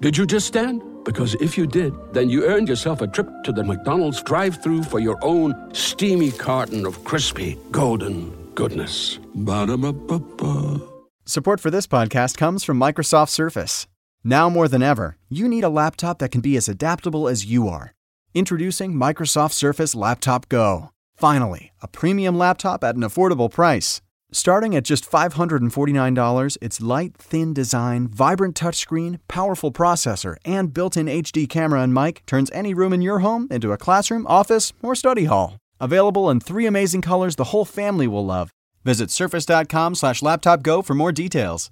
Did 0.00 0.16
you 0.16 0.26
just 0.26 0.46
stand? 0.46 0.82
Because 1.04 1.34
if 1.34 1.58
you 1.58 1.66
did, 1.66 1.92
then 2.12 2.30
you 2.30 2.44
earned 2.44 2.68
yourself 2.68 3.02
a 3.02 3.08
trip 3.08 3.28
to 3.44 3.52
the 3.52 3.64
McDonald's 3.64 4.22
drive 4.22 4.62
through 4.62 4.84
for 4.84 5.00
your 5.00 5.18
own 5.22 5.74
steamy 5.74 6.30
carton 6.30 6.86
of 6.86 7.02
crispy, 7.02 7.58
golden 7.72 8.30
goodness. 8.54 9.18
Ba-da-ba-ba-ba. 9.34 10.80
Support 11.24 11.60
for 11.60 11.70
this 11.70 11.88
podcast 11.88 12.36
comes 12.36 12.62
from 12.62 12.78
Microsoft 12.78 13.30
Surface. 13.30 13.88
Now 14.22 14.48
more 14.48 14.68
than 14.68 14.82
ever, 14.82 15.16
you 15.28 15.48
need 15.48 15.64
a 15.64 15.68
laptop 15.68 16.20
that 16.20 16.30
can 16.30 16.40
be 16.40 16.56
as 16.56 16.68
adaptable 16.68 17.26
as 17.26 17.44
you 17.44 17.66
are. 17.68 17.94
Introducing 18.34 18.92
Microsoft 18.94 19.52
Surface 19.52 19.96
Laptop 19.96 20.48
Go. 20.48 20.90
Finally, 21.16 21.72
a 21.80 21.88
premium 21.88 22.38
laptop 22.38 22.84
at 22.84 22.94
an 22.94 23.02
affordable 23.02 23.50
price. 23.50 24.00
Starting 24.34 24.74
at 24.74 24.84
just 24.84 25.08
$549, 25.10 26.56
its 26.62 26.80
light, 26.80 27.14
thin 27.18 27.52
design, 27.52 28.08
vibrant 28.08 28.56
touchscreen, 28.56 29.20
powerful 29.28 29.70
processor, 29.70 30.36
and 30.46 30.72
built 30.72 30.96
in 30.96 31.04
HD 31.04 31.46
camera 31.46 31.82
and 31.82 31.92
mic 31.92 32.24
turns 32.24 32.50
any 32.52 32.72
room 32.72 32.94
in 32.94 33.02
your 33.02 33.18
home 33.18 33.46
into 33.50 33.72
a 33.72 33.78
classroom, 33.78 34.26
office, 34.26 34.72
or 34.82 34.94
study 34.94 35.26
hall. 35.26 35.58
Available 35.78 36.30
in 36.30 36.40
three 36.40 36.64
amazing 36.64 37.02
colors 37.02 37.36
the 37.36 37.52
whole 37.52 37.66
family 37.66 38.06
will 38.06 38.24
love. 38.24 38.50
Visit 38.84 39.10
surface.com 39.10 39.94
slash 39.94 40.22
laptop 40.22 40.62
go 40.62 40.80
for 40.80 40.94
more 40.94 41.12
details. 41.12 41.70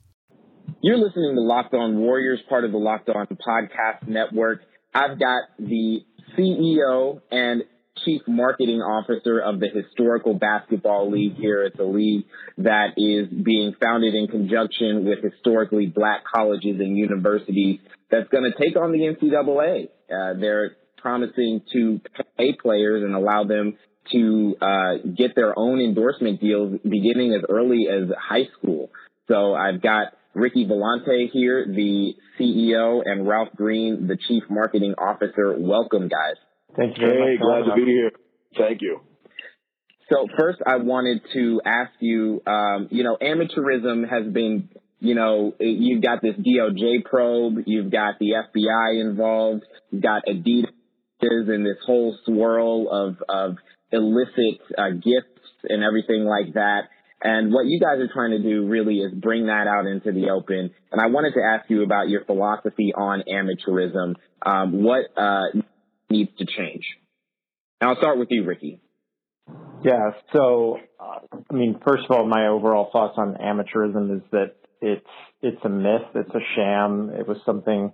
You're 0.82 0.98
listening 0.98 1.34
to 1.36 1.40
Locked 1.40 1.72
On 1.72 1.96
Warriors, 1.96 2.40
part 2.46 2.64
of 2.66 2.72
the 2.72 2.78
Locked 2.78 3.08
On 3.08 3.26
Podcast 3.26 4.06
Network. 4.06 4.60
I've 4.94 5.18
got 5.18 5.44
the 5.58 6.00
CEO 6.36 7.22
and 7.30 7.62
Chief 8.04 8.22
Marketing 8.26 8.80
Officer 8.80 9.38
of 9.40 9.60
the 9.60 9.68
Historical 9.68 10.34
Basketball 10.34 11.10
League 11.10 11.36
here. 11.36 11.62
It's 11.64 11.78
a 11.78 11.84
league 11.84 12.24
that 12.58 12.94
is 12.96 13.28
being 13.28 13.74
founded 13.80 14.14
in 14.14 14.28
conjunction 14.28 15.04
with 15.04 15.22
historically 15.22 15.86
black 15.86 16.24
colleges 16.24 16.80
and 16.80 16.96
universities 16.96 17.80
that's 18.10 18.28
going 18.28 18.50
to 18.50 18.58
take 18.58 18.76
on 18.76 18.92
the 18.92 18.98
NCAA. 18.98 19.84
Uh, 19.84 20.38
they're 20.38 20.76
promising 20.98 21.62
to 21.72 22.00
pay 22.36 22.52
players 22.60 23.02
and 23.04 23.14
allow 23.14 23.44
them 23.44 23.76
to 24.12 24.56
uh, 24.60 25.08
get 25.16 25.34
their 25.34 25.58
own 25.58 25.80
endorsement 25.80 26.40
deals 26.40 26.78
beginning 26.82 27.34
as 27.34 27.42
early 27.48 27.86
as 27.88 28.08
high 28.18 28.48
school. 28.58 28.90
So 29.28 29.54
I've 29.54 29.80
got 29.80 30.14
Ricky 30.34 30.66
Volante 30.66 31.30
here, 31.30 31.66
the 31.66 32.14
CEO, 32.38 33.02
and 33.04 33.26
Ralph 33.26 33.48
Greene, 33.56 34.06
the 34.06 34.16
Chief 34.28 34.44
Marketing 34.48 34.94
Officer. 34.98 35.54
Welcome, 35.58 36.08
guys. 36.08 36.36
Thank 36.76 36.98
you 36.98 37.06
very 37.06 37.36
hey, 37.36 37.44
much. 37.44 37.64
glad 37.64 37.74
to 37.74 37.84
be 37.84 37.90
here. 37.90 38.10
Thank 38.56 38.82
you. 38.82 39.00
So 40.10 40.26
first, 40.36 40.58
I 40.66 40.76
wanted 40.76 41.22
to 41.34 41.60
ask 41.64 41.92
you, 42.00 42.42
um, 42.46 42.88
you 42.90 43.04
know, 43.04 43.16
amateurism 43.22 44.08
has 44.08 44.32
been, 44.32 44.68
you 44.98 45.14
know, 45.14 45.54
you've 45.60 46.02
got 46.02 46.20
this 46.20 46.34
DOJ 46.34 47.04
probe, 47.04 47.58
you've 47.66 47.92
got 47.92 48.18
the 48.18 48.32
FBI 48.32 49.00
involved, 49.00 49.62
you've 49.90 50.02
got 50.02 50.22
Adidas 50.26 50.66
and 51.22 51.64
this 51.64 51.76
whole 51.86 52.16
swirl 52.24 52.88
of, 52.90 53.22
of 53.28 53.56
illicit 53.92 54.60
uh, 54.76 54.90
gifts 54.90 55.40
and 55.68 55.84
everything 55.84 56.24
like 56.24 56.54
that. 56.54 56.88
And 57.22 57.52
what 57.52 57.66
you 57.66 57.78
guys 57.78 57.98
are 58.00 58.08
trying 58.12 58.30
to 58.30 58.42
do 58.42 58.66
really 58.66 58.98
is 58.98 59.12
bring 59.12 59.46
that 59.46 59.66
out 59.68 59.86
into 59.86 60.10
the 60.10 60.30
open. 60.30 60.70
And 60.90 61.00
I 61.00 61.06
wanted 61.06 61.34
to 61.34 61.40
ask 61.40 61.68
you 61.68 61.84
about 61.84 62.08
your 62.08 62.24
philosophy 62.24 62.92
on 62.96 63.22
amateurism. 63.30 64.14
Um, 64.44 64.82
what 64.82 65.04
uh, 65.16 65.60
needs 66.10 66.30
to 66.38 66.44
change? 66.44 66.84
And 67.80 67.90
I'll 67.90 67.96
start 67.96 68.18
with 68.18 68.28
you, 68.30 68.44
Ricky. 68.44 68.80
Yeah. 69.82 70.10
So, 70.32 70.78
uh, 70.98 71.38
I 71.50 71.54
mean, 71.54 71.80
first 71.86 72.04
of 72.08 72.10
all, 72.10 72.26
my 72.26 72.48
overall 72.48 72.90
thoughts 72.92 73.14
on 73.16 73.34
amateurism 73.34 74.16
is 74.16 74.22
that 74.32 74.56
it's 74.80 75.06
it's 75.42 75.64
a 75.64 75.68
myth. 75.68 76.08
It's 76.14 76.30
a 76.30 76.44
sham. 76.54 77.10
It 77.18 77.26
was 77.26 77.38
something, 77.46 77.92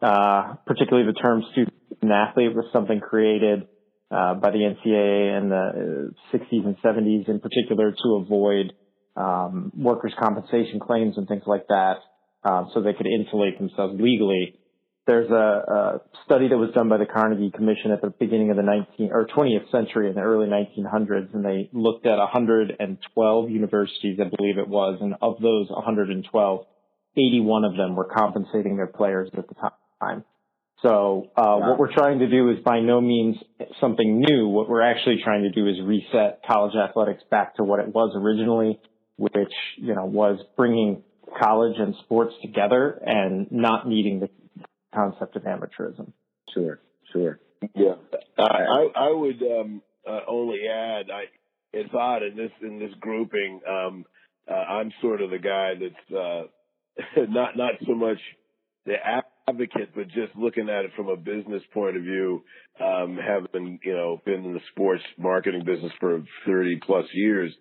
uh, 0.00 0.54
particularly 0.66 1.06
the 1.06 1.18
term 1.18 1.44
student 1.52 1.72
athlete 2.02 2.54
was 2.54 2.66
something 2.72 3.00
created 3.00 3.68
uh, 4.10 4.34
by 4.34 4.50
the 4.50 4.58
NCAA 4.58 5.38
in 5.38 5.48
the 5.48 6.14
60s 6.32 6.66
and 6.66 6.76
70s, 6.84 7.28
in 7.28 7.40
particular, 7.40 7.92
to 7.92 8.14
avoid 8.16 8.72
um, 9.16 9.72
workers' 9.76 10.12
compensation 10.20 10.80
claims 10.80 11.16
and 11.16 11.28
things 11.28 11.44
like 11.46 11.66
that, 11.68 11.96
uh, 12.44 12.64
so 12.74 12.82
they 12.82 12.92
could 12.92 13.06
insulate 13.06 13.58
themselves 13.58 13.94
legally 14.00 14.58
there's 15.06 15.30
a, 15.30 15.34
a, 15.34 16.00
study 16.24 16.48
that 16.48 16.56
was 16.56 16.70
done 16.74 16.88
by 16.88 16.96
the 16.96 17.06
Carnegie 17.06 17.50
Commission 17.50 17.90
at 17.90 18.00
the 18.00 18.10
beginning 18.10 18.50
of 18.50 18.56
the 18.56 18.62
19 18.62 19.10
or 19.12 19.26
20th 19.26 19.70
century 19.72 20.08
in 20.08 20.14
the 20.14 20.20
early 20.20 20.46
1900s, 20.46 21.34
and 21.34 21.44
they 21.44 21.68
looked 21.72 22.06
at 22.06 22.18
112 22.18 23.50
universities, 23.50 24.18
I 24.20 24.28
believe 24.36 24.58
it 24.58 24.68
was, 24.68 24.98
and 25.00 25.14
of 25.20 25.40
those 25.40 25.68
112, 25.70 26.66
81 27.16 27.64
of 27.64 27.76
them 27.76 27.96
were 27.96 28.04
compensating 28.04 28.76
their 28.76 28.86
players 28.86 29.28
at 29.36 29.48
the 29.48 29.54
time. 30.00 30.24
So 30.82 31.30
uh, 31.36 31.42
wow. 31.42 31.70
what 31.70 31.78
we're 31.78 31.92
trying 31.92 32.20
to 32.20 32.28
do 32.28 32.50
is 32.50 32.58
by 32.64 32.80
no 32.80 33.00
means 33.00 33.36
something 33.80 34.20
new. 34.20 34.48
What 34.48 34.68
we're 34.68 34.82
actually 34.82 35.20
trying 35.22 35.42
to 35.42 35.50
do 35.50 35.68
is 35.68 35.76
reset 35.84 36.42
college 36.46 36.74
athletics 36.74 37.22
back 37.30 37.56
to 37.56 37.64
what 37.64 37.78
it 37.80 37.88
was 37.88 38.12
originally, 38.16 38.80
which 39.16 39.52
you 39.76 39.94
know 39.94 40.06
was 40.06 40.40
bringing 40.56 41.04
college 41.40 41.76
and 41.78 41.94
sports 42.04 42.34
together 42.42 43.00
and 43.04 43.50
not 43.52 43.88
needing 43.88 44.20
the 44.20 44.28
concept 44.94 45.36
of 45.36 45.42
amateurism. 45.42 46.12
Sure, 46.52 46.80
sure. 47.12 47.40
Yeah, 47.74 47.94
I 48.38 48.88
I 48.94 49.10
would 49.10 49.42
um, 49.42 49.82
uh, 50.08 50.20
only 50.28 50.60
add 50.68 51.10
I 51.10 51.24
it's 51.72 51.94
odd 51.94 52.22
in 52.22 52.36
this 52.36 52.50
in 52.62 52.78
this 52.78 52.92
grouping. 53.00 53.60
Um, 53.68 54.04
uh, 54.50 54.54
I'm 54.54 54.92
sort 55.00 55.22
of 55.22 55.30
the 55.30 55.38
guy 55.38 55.74
that's 55.80 56.12
uh, 56.16 57.22
not 57.28 57.56
not 57.56 57.74
so 57.86 57.94
much 57.94 58.18
the 58.84 58.94
advocate, 59.48 59.90
but 59.94 60.08
just 60.08 60.34
looking 60.36 60.68
at 60.68 60.84
it 60.84 60.90
from 60.96 61.08
a 61.08 61.16
business 61.16 61.62
point 61.72 61.96
of 61.96 62.02
view. 62.02 62.42
Um, 62.80 63.16
having 63.16 63.78
you 63.84 63.94
know 63.94 64.20
been 64.24 64.44
in 64.44 64.54
the 64.54 64.60
sports 64.72 65.02
marketing 65.18 65.64
business 65.64 65.92
for 66.00 66.22
30 66.46 66.80
plus 66.84 67.06
years, 67.12 67.54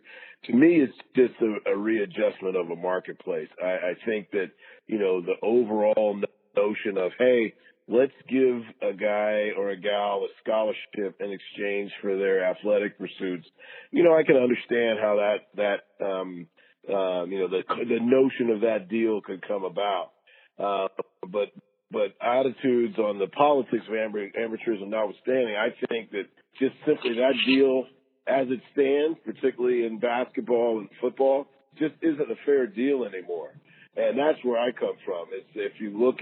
to 0.45 0.53
me 0.53 0.81
it's 0.81 0.97
just 1.15 1.33
a, 1.41 1.71
a 1.71 1.77
readjustment 1.77 2.55
of 2.55 2.69
a 2.69 2.75
marketplace. 2.75 3.49
I, 3.63 3.67
I 3.67 3.93
think 4.05 4.31
that 4.31 4.51
you 4.87 4.99
know 4.99 5.21
the 5.21 5.35
overall 5.43 6.19
notion 6.55 6.97
of, 6.97 7.11
hey, 7.17 7.53
let's 7.87 8.13
give 8.29 8.61
a 8.81 8.93
guy 8.93 9.49
or 9.57 9.69
a 9.69 9.77
gal 9.77 10.23
a 10.23 10.27
scholarship 10.43 11.19
in 11.19 11.31
exchange 11.31 11.91
for 12.01 12.17
their 12.17 12.43
athletic 12.43 12.97
pursuits. 12.97 13.47
You 13.91 14.03
know, 14.03 14.15
I 14.15 14.23
can 14.23 14.37
understand 14.37 14.99
how 15.01 15.17
that 15.17 15.47
that 15.55 16.05
um, 16.05 16.47
um, 16.89 17.31
you 17.31 17.39
know 17.39 17.47
the 17.47 17.63
the 17.67 17.99
notion 18.01 18.49
of 18.49 18.61
that 18.61 18.89
deal 18.89 19.21
could 19.21 19.45
come 19.47 19.63
about, 19.63 20.11
uh, 20.59 20.87
but 21.27 21.49
but 21.91 22.15
attitudes 22.21 22.97
on 22.97 23.19
the 23.19 23.27
politics 23.27 23.83
of 23.87 23.93
amateurism 23.93 24.87
notwithstanding, 24.87 25.55
I 25.55 25.69
think 25.89 26.11
that 26.11 26.23
just 26.57 26.75
simply 26.85 27.15
that 27.15 27.33
deal 27.45 27.85
as 28.27 28.47
it 28.49 28.61
stands, 28.71 29.19
particularly 29.25 29.85
in 29.85 29.99
basketball 29.99 30.79
and 30.79 30.89
football, 31.01 31.47
just 31.77 31.95
isn't 32.01 32.31
a 32.31 32.35
fair 32.45 32.67
deal 32.67 33.03
anymore. 33.03 33.51
And 33.95 34.17
that's 34.17 34.43
where 34.43 34.59
I 34.59 34.71
come 34.71 34.95
from. 35.05 35.27
It's 35.31 35.49
if 35.53 35.73
you 35.81 35.97
look 35.97 36.17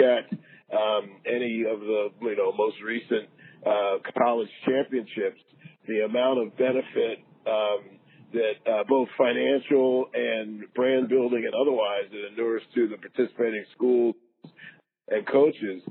at 0.00 0.30
um, 0.72 1.10
any 1.26 1.64
of 1.68 1.80
the 1.80 2.08
you 2.22 2.36
know 2.36 2.52
most 2.52 2.76
recent 2.84 3.28
uh, 3.66 3.98
college 4.18 4.48
championships, 4.64 5.40
the 5.88 6.04
amount 6.04 6.38
of 6.40 6.56
benefit 6.56 7.18
um, 7.46 7.96
that 8.32 8.70
uh, 8.70 8.84
both 8.88 9.08
financial 9.16 10.06
and 10.14 10.64
brand 10.74 11.08
building 11.08 11.44
and 11.44 11.54
otherwise 11.54 12.04
that 12.10 12.28
endures 12.28 12.62
to 12.74 12.88
the 12.88 12.96
participating 12.96 13.64
schools 13.74 14.14
and 15.08 15.26
coaches 15.26 15.82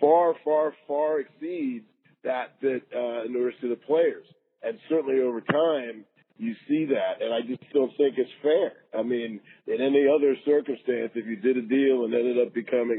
far, 0.00 0.34
far, 0.44 0.74
far 0.86 1.20
exceeds 1.20 1.84
that 2.24 2.54
that 2.60 2.80
uh, 2.94 3.24
endures 3.24 3.54
to 3.60 3.68
the 3.68 3.76
players. 3.76 4.26
And 4.62 4.78
certainly 4.88 5.22
over 5.22 5.40
time, 5.40 6.04
you 6.36 6.54
see 6.68 6.86
that, 6.86 7.22
and 7.22 7.32
I 7.32 7.40
just 7.46 7.62
don't 7.72 7.92
think 7.96 8.16
it's 8.16 8.30
fair. 8.42 8.72
I 8.98 9.02
mean, 9.02 9.40
in 9.66 9.80
any 9.80 10.06
other 10.08 10.34
circumstance, 10.44 11.12
if 11.14 11.26
you 11.26 11.36
did 11.36 11.56
a 11.56 11.62
deal 11.62 12.04
and 12.04 12.14
ended 12.14 12.38
up 12.38 12.54
becoming 12.54 12.98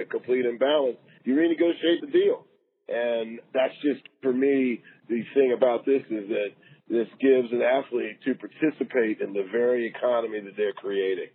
a 0.00 0.06
complete 0.06 0.46
imbalance, 0.46 0.96
you 1.24 1.34
renegotiate 1.34 2.00
the 2.00 2.06
deal. 2.06 2.46
And 2.88 3.40
that's 3.52 3.74
just, 3.82 4.00
for 4.22 4.32
me, 4.32 4.80
the 5.08 5.22
thing 5.34 5.54
about 5.54 5.84
this 5.84 6.00
is 6.08 6.28
that 6.28 6.48
this 6.88 7.08
gives 7.20 7.52
an 7.52 7.60
athlete 7.60 8.18
to 8.24 8.34
participate 8.34 9.20
in 9.20 9.34
the 9.34 9.44
very 9.52 9.86
economy 9.86 10.40
that 10.40 10.56
they're 10.56 10.72
creating. 10.72 11.28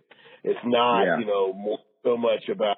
It's 0.44 0.60
not, 0.66 1.04
yeah. 1.04 1.20
you 1.20 1.26
know, 1.26 1.54
more, 1.54 1.78
so 2.04 2.18
much 2.18 2.50
about, 2.52 2.78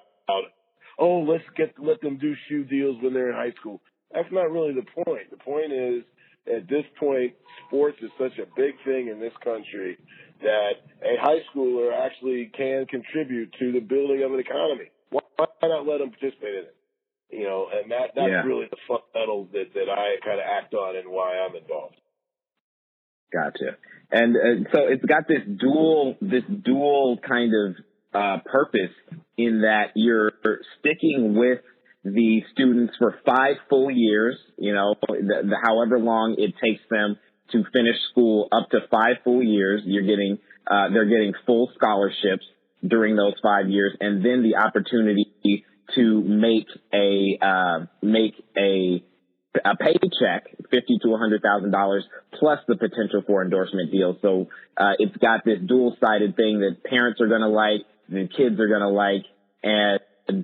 oh, 1.00 1.20
let's 1.20 1.44
get, 1.56 1.74
let 1.80 2.02
them 2.02 2.18
do 2.18 2.34
shoe 2.50 2.66
deals 2.66 2.98
when 3.02 3.14
they're 3.14 3.30
in 3.30 3.36
high 3.36 3.56
school. 3.58 3.82
That's 4.14 4.32
not 4.34 4.52
really 4.52 4.74
the 4.74 5.04
point. 5.06 5.32
The 5.32 5.38
point 5.38 5.72
is, 5.72 6.04
at 6.46 6.68
this 6.68 6.84
point, 7.00 7.34
sports 7.68 7.98
is 8.02 8.10
such 8.20 8.38
a 8.38 8.48
big 8.58 8.76
thing 8.84 9.08
in 9.08 9.22
this 9.22 9.34
country 9.44 9.98
that 10.42 10.72
a 11.04 11.16
high 11.22 11.40
schooler 11.54 11.92
actually 11.94 12.52
can 12.58 12.86
contribute 12.88 13.54
to 13.60 13.72
the 13.72 13.80
building 13.80 14.24
of 14.24 14.34
an 14.34 14.40
economy 14.40 14.92
why 15.40 15.68
not 15.68 15.88
let 15.88 16.00
them 16.00 16.12
participate 16.12 16.56
in 16.56 16.66
it? 16.66 16.76
You 17.32 17.44
know, 17.44 17.68
and 17.72 17.92
that 17.92 18.12
that's 18.16 18.30
yeah. 18.30 18.44
really 18.44 18.66
the 18.70 18.78
fundamentals 18.88 19.50
that 19.54 19.74
that 19.74 19.90
I 19.90 20.18
kind 20.26 20.40
of 20.40 20.46
act 20.46 20.74
on 20.74 20.96
and 20.96 21.10
why 21.10 21.38
I'm 21.38 21.56
involved. 21.56 21.96
Gotcha. 23.32 23.78
and 24.12 24.36
uh, 24.36 24.70
so 24.72 24.80
it's 24.88 25.06
got 25.06 25.28
this 25.28 25.46
dual 25.46 26.18
this 26.22 26.44
dual 26.50 27.20
kind 27.26 27.52
of 27.54 27.76
uh, 28.14 28.38
purpose 28.44 28.96
in 29.38 29.62
that 29.62 29.92
you're 29.96 30.32
sticking 30.80 31.36
with 31.36 31.60
the 32.04 32.42
students 32.54 32.94
for 32.98 33.20
five 33.26 33.58
full 33.70 33.92
years. 33.92 34.36
You 34.58 34.74
know, 34.74 34.96
the, 35.08 35.44
the, 35.44 35.58
however 35.64 36.00
long 36.00 36.36
it 36.40 36.56
takes 36.64 36.82
them 36.90 37.18
to 37.52 37.64
finish 37.72 37.96
school, 38.12 38.48
up 38.52 38.70
to 38.72 38.80
five 38.90 39.18
full 39.24 39.44
years. 39.44 39.82
You're 39.86 40.04
getting 40.04 40.40
uh, 40.66 40.90
they're 40.92 41.06
getting 41.06 41.34
full 41.46 41.72
scholarships 41.76 42.46
during 42.86 43.16
those 43.16 43.34
five 43.42 43.70
years, 43.70 43.96
and 44.00 44.24
then 44.24 44.44
the 44.44 44.56
opportunity 44.58 45.66
to 45.96 46.22
make 46.22 46.68
a 46.94 47.38
uh, 47.42 47.86
make 48.02 48.36
a 48.58 49.04
a 49.66 49.76
paycheck, 49.76 50.46
fifty 50.70 51.00
to 51.04 51.14
a 51.14 51.18
hundred 51.18 51.42
thousand 51.42 51.72
dollars, 51.72 52.06
plus 52.40 52.60
the 52.68 52.76
potential 52.76 53.24
for 53.26 53.44
endorsement 53.44 53.92
deals. 53.92 54.18
So 54.22 54.48
uh, 54.78 54.94
it's 55.00 55.18
got 55.18 55.44
this 55.44 55.60
dual 55.66 55.98
sided 56.00 56.36
thing 56.36 56.60
that 56.60 56.84
parents 56.84 57.20
are 57.20 57.28
going 57.28 57.42
to 57.42 57.50
like, 57.50 57.82
the 58.08 58.28
kids 58.28 58.60
are 58.60 58.68
going 58.68 58.82
to 58.82 58.90
like, 58.90 59.26
and 59.64 60.00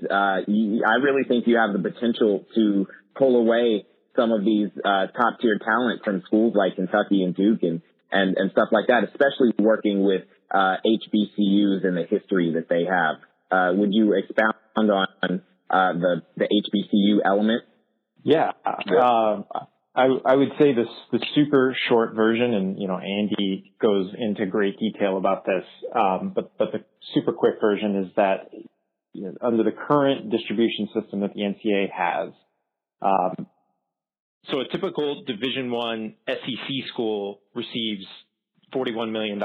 uh, 0.10 0.38
you, 0.48 0.84
I 0.84 0.96
really 0.96 1.24
think 1.27 1.46
you 1.48 1.58
have 1.58 1.74
the 1.74 1.89
potential 1.89 2.46
to 2.56 2.88
pull 3.15 3.38
away 3.38 3.86
some 4.15 4.32
of 4.32 4.44
these 4.44 4.70
uh, 4.84 5.08
top 5.08 5.39
tier 5.39 5.60
talent 5.63 6.01
from 6.04 6.24
schools 6.25 6.56
like 6.56 6.75
Kentucky 6.75 7.24
and 7.24 7.36
Duke 7.36 7.62
and 7.62 7.82
and 8.12 8.36
and 8.38 8.51
stuff 8.51 8.70
like 8.72 8.88
that, 8.88 9.04
especially 9.04 9.54
working 9.60 10.04
with 10.04 10.24
uh, 10.54 10.78
HBCUs 10.86 11.86
and 11.86 11.98
the 11.98 12.06
history 12.10 12.54
that 12.56 12.68
they 12.70 12.86
have. 12.86 13.16
Uh, 13.52 13.74
would 13.75 13.94
you 13.94 14.14
expound 14.14 14.56
on 14.92 15.42
uh, 15.70 15.94
the 15.94 16.22
the 16.38 16.46
HBCU 16.46 17.20
element? 17.25 17.64
Yeah, 18.24 18.52
uh, 18.66 19.44
I 19.96 20.08
I 20.25 20.36
would 20.36 20.50
say 20.60 20.74
this 20.74 20.88
the 21.12 21.20
super 21.36 21.75
short 21.88 22.16
version, 22.16 22.54
and 22.54 22.80
you 22.80 22.88
know 22.88 22.98
Andy 22.98 23.74
goes 23.82 24.14
into 24.18 24.46
great 24.46 24.78
detail 24.80 25.18
about 25.18 25.46
this, 25.46 25.64
um, 25.96 26.34
but 26.36 26.58
but 26.58 26.72
the 26.72 26.84
super 27.14 27.32
quick 27.32 27.56
version 27.62 28.04
is 28.04 28.12
that 28.16 28.50
you 29.14 29.24
know, 29.24 29.34
under 29.42 29.64
the 29.64 29.72
current 29.72 30.30
distribution 30.30 30.90
system 30.94 31.22
that 31.22 31.34
the 31.34 31.42
NCA 31.42 31.90
has. 31.92 32.34
Um, 33.02 33.48
so 34.52 34.60
a 34.60 34.68
typical 34.68 35.24
Division 35.25 35.72
One 35.72 36.16
SEC 36.28 36.88
school 36.92 37.40
receives 37.56 38.06
$41 38.75 39.12
million 39.12 39.41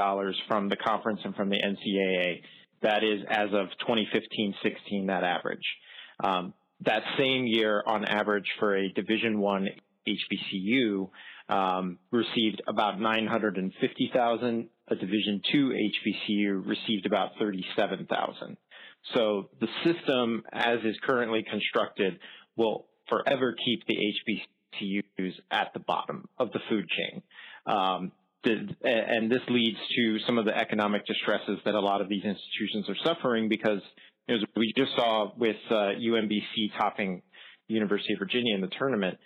from 0.47 0.69
the 0.69 0.75
conference 0.75 1.21
and 1.23 1.35
from 1.35 1.49
the 1.49 1.57
NCAA. 1.57 2.41
That 2.81 3.03
is 3.03 3.21
as 3.29 3.49
of 3.53 3.67
2015-16, 3.87 5.07
that 5.07 5.23
average. 5.23 5.59
Um, 6.23 6.53
that 6.81 7.03
same 7.17 7.45
year, 7.45 7.83
on 7.85 8.05
average, 8.05 8.45
for 8.59 8.75
a 8.75 8.89
Division 8.89 9.39
One 9.39 9.67
HBCU, 10.07 11.09
um, 11.49 11.99
received 12.11 12.61
about 12.67 12.99
950,000. 12.99 14.69
A 14.87 14.95
Division 14.95 15.41
Two 15.51 15.69
HBCU 15.69 16.67
received 16.67 17.05
about 17.05 17.31
37,000. 17.39 18.57
So 19.13 19.49
the 19.59 19.67
system, 19.83 20.43
as 20.51 20.79
is 20.83 20.95
currently 21.03 21.45
constructed, 21.49 22.19
will 22.55 22.87
forever 23.07 23.55
keep 23.63 23.85
the 23.87 23.95
HBCUs 23.95 25.33
at 25.49 25.71
the 25.73 25.79
bottom 25.79 26.27
of 26.37 26.51
the 26.51 26.59
food 26.69 26.85
chain. 26.89 27.21
Um, 27.65 28.11
and 28.43 29.31
this 29.31 29.41
leads 29.49 29.77
to 29.95 30.17
some 30.25 30.37
of 30.37 30.45
the 30.45 30.55
economic 30.55 31.05
distresses 31.05 31.59
that 31.65 31.75
a 31.75 31.79
lot 31.79 32.01
of 32.01 32.09
these 32.09 32.23
institutions 32.23 32.89
are 32.89 32.95
suffering 33.03 33.49
because 33.49 33.81
as 34.29 34.39
we 34.55 34.73
just 34.75 34.91
saw 34.95 35.31
with 35.37 35.57
uh, 35.69 35.93
UMBC 35.99 36.71
topping 36.77 37.21
University 37.67 38.13
of 38.13 38.19
Virginia 38.19 38.55
in 38.55 38.61
the 38.61 38.69
tournament, 38.79 39.17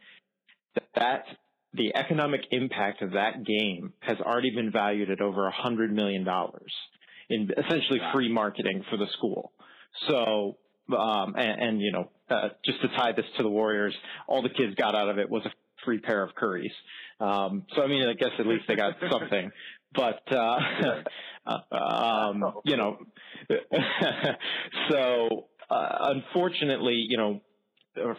that 0.95 1.25
the 1.73 1.95
economic 1.95 2.41
impact 2.51 3.01
of 3.01 3.11
that 3.11 3.45
game 3.45 3.93
has 3.99 4.17
already 4.19 4.51
been 4.51 4.71
valued 4.71 5.09
at 5.09 5.21
over 5.21 5.51
$100 5.51 5.91
million 5.91 6.25
in 7.29 7.49
essentially 7.51 7.99
free 8.13 8.31
marketing 8.31 8.83
for 8.89 8.97
the 8.97 9.07
school. 9.17 9.51
So, 10.07 10.57
um, 10.97 11.35
and, 11.37 11.61
and, 11.61 11.81
you 11.81 11.91
know, 11.91 12.09
uh, 12.29 12.49
just 12.63 12.81
to 12.81 12.87
tie 12.89 13.11
this 13.11 13.25
to 13.37 13.43
the 13.43 13.49
Warriors, 13.49 13.93
all 14.27 14.41
the 14.41 14.49
kids 14.49 14.75
got 14.75 14.95
out 14.95 15.09
of 15.09 15.17
it 15.17 15.29
was 15.29 15.45
a 15.45 15.51
free 15.85 15.99
pair 15.99 16.23
of 16.23 16.35
curries. 16.35 16.71
Um, 17.19 17.63
so, 17.75 17.83
I 17.83 17.87
mean, 17.87 18.07
I 18.07 18.13
guess 18.13 18.31
at 18.39 18.47
least 18.47 18.65
they 18.67 18.75
got 18.75 18.95
something. 19.11 19.51
But, 19.93 20.21
uh, 20.31 20.59
um, 21.75 22.43
you 22.65 22.77
know, 22.77 22.97
so 24.89 25.45
uh, 25.69 26.13
unfortunately, 26.15 27.05
you 27.07 27.17
know, 27.17 27.41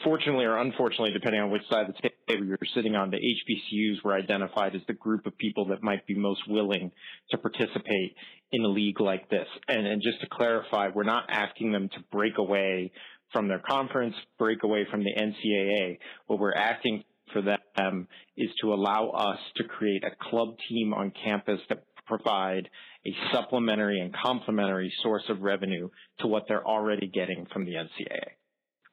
fortunately 0.05 0.45
or 0.45 0.57
unfortunately, 0.57 1.12
depending 1.12 1.40
on 1.40 1.51
which 1.51 1.62
side 1.71 1.88
of 1.88 1.95
the 1.95 2.11
table 2.29 2.47
you're 2.47 2.59
sitting 2.75 2.97
on, 2.97 3.11
the 3.11 3.19
HBCUs 3.19 4.03
were 4.05 4.14
identified 4.14 4.75
as 4.75 4.81
the 4.87 4.95
group 4.95 5.27
of 5.27 5.37
people 5.37 5.67
that 5.67 5.83
might 5.83 6.07
be 6.07 6.14
most 6.14 6.49
willing 6.49 6.90
to 7.31 7.38
participate 7.38 8.17
in 8.53 8.62
a 8.62 8.69
league 8.69 9.01
like 9.01 9.29
this. 9.29 9.47
And, 9.69 9.87
and 9.87 10.03
just 10.03 10.21
to 10.23 10.29
clarify, 10.31 10.88
we're 10.95 11.05
not 11.05 11.25
asking 11.29 11.73
them 11.73 11.88
to 11.90 11.99
break 12.11 12.38
away 12.38 12.93
from 13.33 13.49
their 13.49 13.59
conference, 13.59 14.14
break 14.38 14.62
away 14.62 14.87
from 14.90 15.05
the 15.05 15.12
NCAA. 15.12 15.99
What 16.27 16.38
we're 16.38 16.55
asking 16.55 17.05
for 17.33 17.43
them 17.43 18.09
is 18.37 18.51
to 18.61 18.73
allow 18.73 19.11
us 19.11 19.39
to 19.57 19.65
create 19.65 20.05
a 20.05 20.31
club 20.31 20.57
team 20.69 20.95
on 20.95 21.12
campus 21.25 21.61
that 21.69 21.85
provide 22.07 22.69
a 23.07 23.11
supplementary 23.33 24.01
and 24.01 24.15
complementary 24.15 24.93
source 25.03 25.25
of 25.29 25.43
revenue 25.43 25.89
to 26.21 26.27
what 26.27 26.45
they're 26.49 26.67
already 26.67 27.09
getting 27.09 27.47
from 27.53 27.65
the 27.65 27.73
NCAA. 27.73 28.37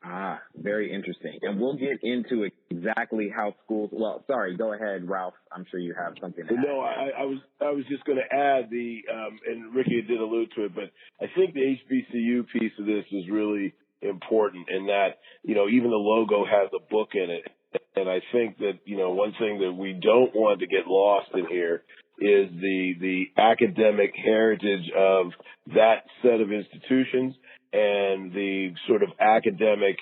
Ah, 0.06 0.42
very 0.56 0.94
interesting. 0.94 1.40
And 1.44 1.62
we'll 1.62 1.78
get 1.78 2.04
into 2.04 2.46
exactly 2.70 3.32
how 3.34 3.56
schools. 3.64 3.90
Well, 3.94 4.24
sorry, 4.28 4.58
go 4.58 4.74
ahead, 4.74 5.08
Ralph. 5.08 5.34
I'm 5.50 5.66
sure 5.72 5.80
you 5.80 5.96
have 5.98 6.16
something. 6.20 6.46
to 6.46 6.56
No, 6.56 6.82
I, 6.82 7.22
I, 7.22 7.24
was 7.24 7.40
I 7.62 7.72
was 7.72 7.86
just 7.90 8.04
going 8.04 8.18
to 8.18 8.36
add 8.36 8.70
the 8.70 9.02
um, 9.10 9.40
and 9.48 9.74
Ricky 9.74 10.02
did 10.02 10.20
allude 10.20 10.50
to 10.58 10.66
it, 10.66 10.76
but 10.76 10.92
I 11.22 11.32
think 11.36 11.54
the 11.54 11.62
HBCU 11.62 12.46
piece 12.52 12.74
of 12.80 12.86
this 12.86 13.06
is 13.14 13.30
really 13.32 13.74
important 14.02 14.68
in 14.70 14.88
that 14.88 15.20
you 15.44 15.56
know 15.56 15.70
even 15.70 15.90
the 15.90 15.96
logo 15.96 16.44
has 16.44 16.70
a 16.76 16.84
book 16.92 17.12
in 17.14 17.30
it, 17.30 17.48
and 17.96 18.10
I 18.10 18.22
think 18.32 18.58
that 18.60 18.80
you 18.86 18.98
know 18.98 19.12
one 19.12 19.34
thing 19.40 19.60
that 19.60 19.74
we 19.74 19.94
don't 19.94 20.36
want 20.36 20.60
to 20.60 20.68
get 20.68 20.88
lost 20.88 21.30
in 21.34 21.46
here 21.48 21.84
is 22.20 22.50
the 22.52 22.94
the 23.00 23.26
academic 23.38 24.14
heritage 24.16 24.92
of 24.96 25.28
that 25.68 26.04
set 26.22 26.42
of 26.42 26.52
institutions 26.52 27.36
and 27.72 28.32
the 28.34 28.74
sort 28.88 29.04
of 29.04 29.10
academic 29.20 29.98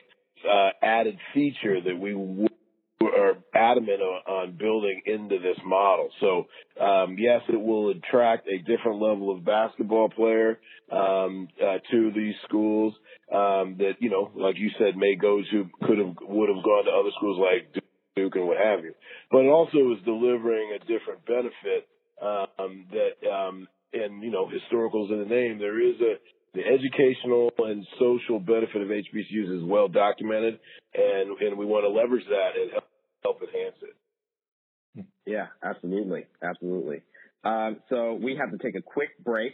uh, 0.49 0.69
added 0.81 1.17
feature 1.33 1.81
that 1.81 1.97
we 1.97 2.11
w- 2.11 2.47
are 3.01 3.37
adamant 3.55 4.01
on, 4.01 4.21
on, 4.27 4.57
building 4.57 5.01
into 5.05 5.39
this 5.39 5.57
model. 5.65 6.09
So 6.19 6.47
um, 6.83 7.15
yes, 7.17 7.41
it 7.49 7.59
will 7.59 7.89
attract 7.89 8.47
a 8.47 8.57
different 8.59 9.01
level 9.01 9.35
of 9.35 9.45
basketball 9.45 10.09
player 10.09 10.59
um, 10.91 11.47
uh, 11.61 11.77
to 11.91 12.11
these 12.13 12.35
schools 12.47 12.93
um, 13.31 13.75
that 13.79 13.93
you 13.99 14.09
know, 14.09 14.31
like 14.35 14.57
you 14.57 14.69
said, 14.77 14.97
may 14.97 15.15
go 15.15 15.41
to 15.41 15.69
could 15.83 15.97
have 15.97 16.15
would 16.21 16.49
have 16.49 16.63
gone 16.63 16.85
to 16.85 16.91
other 16.91 17.11
schools 17.17 17.39
like 17.39 17.83
Duke 18.15 18.35
and 18.35 18.47
what 18.47 18.57
have 18.57 18.83
you. 18.83 18.93
But 19.31 19.45
it 19.45 19.49
also 19.49 19.95
is 19.95 20.03
delivering 20.03 20.75
a 20.75 20.79
different 20.79 21.25
benefit 21.25 21.87
um, 22.21 22.85
that 22.91 23.15
um, 23.29 23.67
and 23.93 24.23
you 24.23 24.31
know 24.31 24.47
historicals 24.47 25.11
in 25.11 25.19
the 25.19 25.25
name. 25.25 25.59
There 25.59 25.79
is 25.79 25.95
a 26.01 26.15
the 26.53 26.61
educational 26.61 27.51
and 27.59 27.87
social 27.97 28.39
benefit 28.39 28.81
of 28.81 28.89
HBCUs 28.89 29.57
is 29.57 29.63
well 29.63 29.87
documented, 29.87 30.59
and 30.93 31.39
and 31.39 31.57
we 31.57 31.65
want 31.65 31.85
to 31.85 31.89
leverage 31.89 32.25
that 32.27 32.59
and 32.59 32.71
help, 32.71 32.87
help 33.23 33.41
enhance 33.41 33.77
it. 33.81 35.05
Yeah, 35.25 35.47
absolutely, 35.63 36.25
absolutely. 36.43 37.03
Um, 37.43 37.77
so 37.89 38.13
we 38.21 38.35
have 38.35 38.51
to 38.51 38.57
take 38.57 38.75
a 38.75 38.81
quick 38.81 39.09
break, 39.23 39.53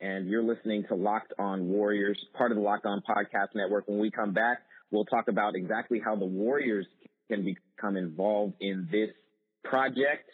and 0.00 0.28
you're 0.28 0.42
listening 0.42 0.84
to 0.88 0.94
Locked 0.94 1.32
On 1.38 1.68
Warriors, 1.68 2.18
part 2.36 2.50
of 2.50 2.56
the 2.56 2.62
Locked 2.62 2.86
On 2.86 3.02
Podcast 3.08 3.48
Network. 3.54 3.86
When 3.86 3.98
we 3.98 4.10
come 4.10 4.32
back, 4.32 4.58
we'll 4.90 5.04
talk 5.04 5.28
about 5.28 5.54
exactly 5.54 6.00
how 6.02 6.16
the 6.16 6.26
Warriors 6.26 6.86
can 7.30 7.44
become 7.44 7.96
involved 7.96 8.54
in 8.60 8.88
this 8.90 9.10
project 9.64 10.28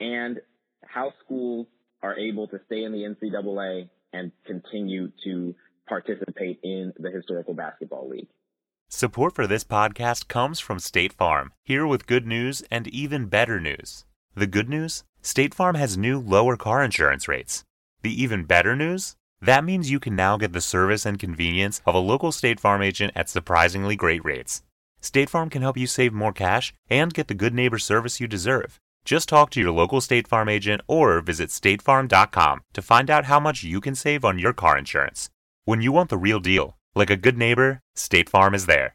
and 0.00 0.38
how 0.84 1.12
schools 1.24 1.66
are 2.02 2.16
able 2.16 2.46
to 2.48 2.60
stay 2.66 2.84
in 2.84 2.92
the 2.92 2.98
NCAA 2.98 3.88
and 4.12 4.30
continue 4.46 5.10
to 5.24 5.54
participate 5.88 6.60
in 6.62 6.92
the 6.98 7.10
Historical 7.10 7.54
Basketball 7.54 8.08
League. 8.08 8.28
Support 8.88 9.34
for 9.34 9.46
this 9.46 9.64
podcast 9.64 10.28
comes 10.28 10.60
from 10.60 10.78
State 10.78 11.12
Farm, 11.12 11.52
here 11.62 11.86
with 11.86 12.06
good 12.06 12.26
news 12.26 12.62
and 12.70 12.86
even 12.88 13.26
better 13.26 13.60
news. 13.60 14.06
The 14.34 14.46
good 14.46 14.68
news? 14.68 15.04
State 15.20 15.52
Farm 15.52 15.74
has 15.74 15.98
new 15.98 16.18
lower 16.18 16.56
car 16.56 16.82
insurance 16.82 17.28
rates. 17.28 17.64
The 18.02 18.22
even 18.22 18.44
better 18.44 18.76
news? 18.76 19.16
That 19.40 19.64
means 19.64 19.90
you 19.90 19.98
can 19.98 20.14
now 20.14 20.36
get 20.36 20.52
the 20.52 20.60
service 20.60 21.04
and 21.04 21.18
convenience 21.18 21.80
of 21.84 21.94
a 21.94 21.98
local 21.98 22.30
State 22.30 22.60
Farm 22.60 22.80
agent 22.80 23.12
at 23.16 23.28
surprisingly 23.28 23.96
great 23.96 24.24
rates. 24.24 24.62
State 25.00 25.30
Farm 25.30 25.50
can 25.50 25.62
help 25.62 25.76
you 25.76 25.86
save 25.86 26.12
more 26.12 26.32
cash 26.32 26.72
and 26.88 27.12
get 27.14 27.28
the 27.28 27.34
good 27.34 27.54
neighbor 27.54 27.78
service 27.78 28.20
you 28.20 28.28
deserve. 28.28 28.78
Just 29.04 29.28
talk 29.28 29.50
to 29.50 29.60
your 29.60 29.72
local 29.72 30.00
State 30.00 30.28
Farm 30.28 30.48
agent 30.48 30.82
or 30.86 31.20
visit 31.20 31.50
statefarm.com 31.50 32.60
to 32.72 32.82
find 32.82 33.10
out 33.10 33.24
how 33.24 33.40
much 33.40 33.64
you 33.64 33.80
can 33.80 33.94
save 33.94 34.24
on 34.24 34.38
your 34.38 34.52
car 34.52 34.76
insurance. 34.76 35.30
When 35.64 35.82
you 35.82 35.92
want 35.92 36.10
the 36.10 36.18
real 36.18 36.40
deal, 36.40 36.76
like 36.94 37.10
a 37.10 37.16
good 37.16 37.38
neighbor, 37.38 37.80
State 37.94 38.28
Farm 38.28 38.54
is 38.54 38.66
there. 38.66 38.94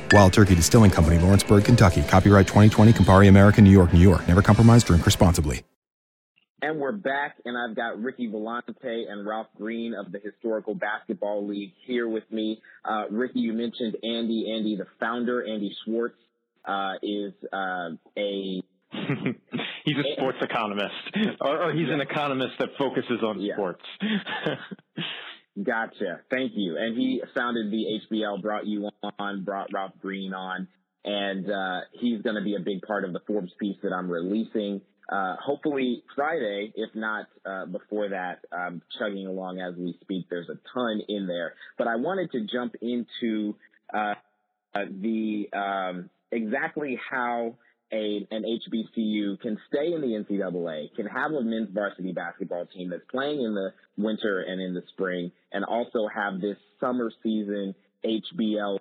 Wild 0.11 0.33
Turkey 0.33 0.55
Distilling 0.55 0.91
Company, 0.91 1.17
Lawrenceburg, 1.19 1.63
Kentucky. 1.65 2.03
Copyright 2.03 2.47
2020, 2.47 2.93
Campari 2.93 3.29
American, 3.29 3.63
New 3.63 3.71
York, 3.71 3.93
New 3.93 3.99
York. 3.99 4.27
Never 4.27 4.41
compromise, 4.41 4.83
drink 4.83 5.05
responsibly. 5.05 5.63
And 6.63 6.79
we're 6.79 6.91
back, 6.91 7.37
and 7.45 7.57
I've 7.57 7.75
got 7.75 7.99
Ricky 8.03 8.27
Volante 8.27 8.75
and 8.83 9.25
Ralph 9.25 9.47
Greene 9.57 9.95
of 9.95 10.11
the 10.11 10.19
Historical 10.23 10.75
Basketball 10.75 11.47
League 11.47 11.73
here 11.87 12.07
with 12.07 12.29
me. 12.31 12.61
Uh, 12.85 13.05
Ricky, 13.09 13.39
you 13.39 13.53
mentioned 13.53 13.95
Andy. 14.03 14.53
Andy, 14.55 14.75
the 14.77 14.85
founder, 14.99 15.41
Andy 15.47 15.75
Schwartz, 15.83 16.13
uh, 16.65 16.93
is 17.01 17.33
uh, 17.51 17.89
a 18.15 18.61
he's 19.85 19.95
a 19.97 20.03
sports 20.17 20.37
economist, 20.41 20.93
or, 21.39 21.63
or 21.69 21.73
he's 21.73 21.89
an 21.89 22.01
economist 22.01 22.53
that 22.59 22.69
focuses 22.77 23.23
on 23.23 23.39
Yeah. 23.41 23.55
sports. 23.55 23.81
Gotcha. 25.61 26.21
Thank 26.29 26.53
you. 26.55 26.77
And 26.77 26.97
he 26.97 27.21
founded 27.35 27.71
the 27.71 27.99
HBL, 28.09 28.41
brought 28.41 28.65
you 28.65 28.89
on, 29.19 29.43
brought 29.43 29.69
Ralph 29.73 29.93
Greene 30.01 30.33
on, 30.33 30.67
and 31.03 31.49
uh, 31.49 31.81
he's 31.99 32.21
going 32.21 32.35
to 32.35 32.41
be 32.41 32.55
a 32.55 32.59
big 32.59 32.81
part 32.83 33.03
of 33.03 33.11
the 33.11 33.19
Forbes 33.27 33.51
piece 33.59 33.75
that 33.83 33.91
I'm 33.91 34.09
releasing. 34.09 34.81
Uh, 35.11 35.35
hopefully 35.43 36.03
Friday, 36.15 36.71
if 36.75 36.89
not 36.95 37.25
uh, 37.45 37.65
before 37.65 38.09
that, 38.09 38.45
um, 38.53 38.81
chugging 38.97 39.27
along 39.27 39.59
as 39.59 39.75
we 39.77 39.97
speak. 40.01 40.27
There's 40.29 40.47
a 40.47 40.57
ton 40.73 41.01
in 41.09 41.27
there, 41.27 41.53
but 41.77 41.87
I 41.87 41.97
wanted 41.97 42.31
to 42.31 42.47
jump 42.47 42.75
into 42.81 43.55
uh, 43.93 44.13
uh, 44.73 44.79
the 45.01 45.49
um, 45.51 46.09
exactly 46.31 46.97
how 47.09 47.57
a 47.91 48.27
an 48.31 48.43
HBCU 48.43 49.39
can 49.41 49.57
stay 49.67 49.93
in 49.93 50.01
the 50.01 50.07
NCAA, 50.07 50.93
can 50.95 51.05
have 51.05 51.31
a 51.31 51.41
men's 51.41 51.69
varsity 51.73 52.11
basketball 52.11 52.65
team 52.67 52.89
that's 52.89 53.03
playing 53.09 53.41
in 53.41 53.53
the 53.53 53.73
winter 53.97 54.41
and 54.41 54.61
in 54.61 54.73
the 54.73 54.83
spring, 54.93 55.31
and 55.51 55.65
also 55.65 56.07
have 56.13 56.41
this 56.41 56.57
summer 56.79 57.11
season 57.23 57.75
HBL 58.03 58.79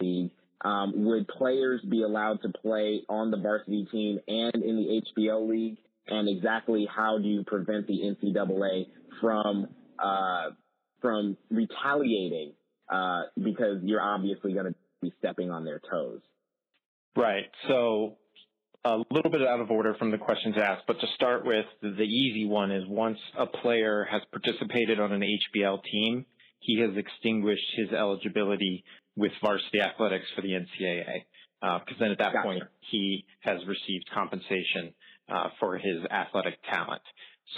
league. 0.00 0.30
Um, 0.64 1.04
would 1.04 1.28
players 1.28 1.80
be 1.88 2.02
allowed 2.02 2.42
to 2.42 2.48
play 2.48 3.02
on 3.08 3.30
the 3.30 3.36
varsity 3.36 3.86
team 3.92 4.18
and 4.26 4.54
in 4.56 4.76
the 4.76 5.02
HBL 5.16 5.48
league? 5.48 5.78
And 6.08 6.28
exactly 6.28 6.88
how 6.94 7.18
do 7.18 7.28
you 7.28 7.44
prevent 7.44 7.86
the 7.86 8.00
NCAA 8.00 8.86
from 9.20 9.68
uh, 9.98 10.50
from 11.00 11.36
retaliating 11.50 12.52
uh, 12.88 13.22
because 13.36 13.82
you're 13.82 14.00
obviously 14.00 14.52
going 14.52 14.66
to 14.66 14.74
be 15.00 15.12
stepping 15.18 15.50
on 15.50 15.64
their 15.64 15.80
toes? 15.90 16.20
Right. 17.16 17.50
So 17.68 18.16
a 18.94 19.04
little 19.10 19.30
bit 19.30 19.42
out 19.46 19.60
of 19.60 19.70
order 19.70 19.94
from 19.94 20.10
the 20.10 20.18
questions 20.18 20.56
asked, 20.56 20.84
but 20.86 21.00
to 21.00 21.06
start 21.14 21.44
with, 21.44 21.66
the, 21.82 22.02
easy 22.02 22.46
one 22.46 22.70
is 22.70 22.84
once 22.86 23.18
a 23.38 23.46
player 23.46 24.06
has 24.10 24.22
participated 24.30 25.00
on 25.00 25.12
an 25.12 25.22
HBL 25.22 25.82
team, 25.84 26.26
he 26.60 26.80
has 26.80 26.90
extinguished 26.96 27.70
his 27.76 27.90
eligibility 27.92 28.84
with 29.16 29.32
varsity 29.42 29.80
athletics 29.80 30.26
for 30.34 30.42
the 30.42 30.50
NCAA. 30.50 31.24
Because 31.60 31.98
then 31.98 32.10
at 32.10 32.18
that 32.18 32.32
Gotcha. 32.32 32.46
point, 32.46 32.62
he 32.90 33.24
has 33.40 33.58
received 33.66 34.08
compensation 34.14 34.94
uh, 35.28 35.48
for 35.58 35.76
his 35.76 36.04
athletic 36.10 36.58
talent. 36.70 37.02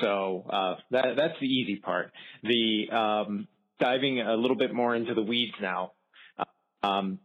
So 0.00 0.46
uh, 0.48 0.74
that, 0.90 1.16
that's 1.16 1.38
the 1.40 1.46
easy 1.46 1.76
part. 1.76 2.12
The 2.42 2.90
um, 2.90 3.48
diving 3.78 4.20
a 4.20 4.34
little 4.34 4.56
bit 4.56 4.72
more 4.72 4.94
into 4.94 5.14
the 5.14 5.22
weeds 5.22 5.54
now. 5.60 5.92
Um, 6.82 7.18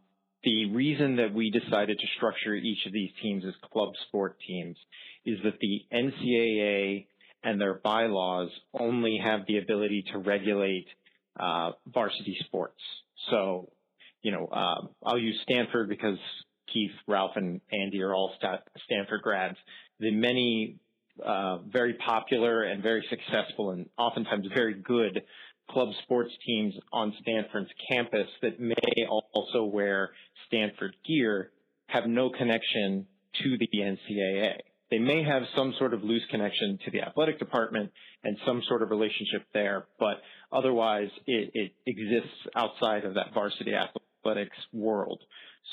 the 0.46 0.66
reason 0.66 1.16
that 1.16 1.34
we 1.34 1.50
decided 1.50 1.98
to 1.98 2.06
structure 2.16 2.54
each 2.54 2.86
of 2.86 2.92
these 2.92 3.10
teams 3.20 3.44
as 3.44 3.52
club 3.72 3.88
sport 4.06 4.38
teams 4.46 4.76
is 5.24 5.38
that 5.42 5.58
the 5.60 5.80
NCAA 5.92 7.08
and 7.42 7.60
their 7.60 7.74
bylaws 7.74 8.48
only 8.72 9.18
have 9.22 9.40
the 9.48 9.58
ability 9.58 10.04
to 10.12 10.18
regulate 10.18 10.86
uh, 11.40 11.72
varsity 11.92 12.36
sports. 12.44 12.80
So, 13.28 13.72
you 14.22 14.30
know, 14.30 14.46
uh, 14.46 14.86
I'll 15.04 15.18
use 15.18 15.36
Stanford 15.42 15.88
because 15.88 16.18
Keith, 16.72 16.92
Ralph, 17.08 17.32
and 17.34 17.60
Andy 17.72 18.00
are 18.02 18.14
all 18.14 18.32
Sta- 18.38 18.62
Stanford 18.84 19.22
grads. 19.22 19.56
The 19.98 20.12
many 20.12 20.76
uh, 21.24 21.58
very 21.58 21.94
popular 21.94 22.62
and 22.62 22.84
very 22.84 23.04
successful 23.10 23.70
and 23.72 23.88
oftentimes 23.98 24.46
very 24.54 24.74
good 24.74 25.22
club 25.70 25.88
sports 26.02 26.32
teams 26.46 26.74
on 26.92 27.14
Stanford's 27.22 27.70
campus 27.90 28.28
that 28.42 28.60
may 28.60 29.06
also 29.08 29.64
wear 29.64 30.10
Stanford 30.46 30.96
gear 31.06 31.50
have 31.88 32.06
no 32.06 32.30
connection 32.30 33.06
to 33.42 33.58
the 33.58 33.68
NCAA. 33.78 34.58
They 34.90 34.98
may 34.98 35.24
have 35.24 35.42
some 35.56 35.74
sort 35.78 35.94
of 35.94 36.04
loose 36.04 36.22
connection 36.30 36.78
to 36.84 36.90
the 36.90 37.02
athletic 37.02 37.38
department 37.38 37.90
and 38.22 38.36
some 38.46 38.62
sort 38.68 38.82
of 38.82 38.90
relationship 38.90 39.44
there, 39.52 39.86
but 39.98 40.22
otherwise 40.52 41.08
it, 41.26 41.50
it 41.54 41.72
exists 41.86 42.36
outside 42.54 43.04
of 43.04 43.14
that 43.14 43.34
varsity 43.34 43.72
athletics 43.74 44.56
world. 44.72 45.20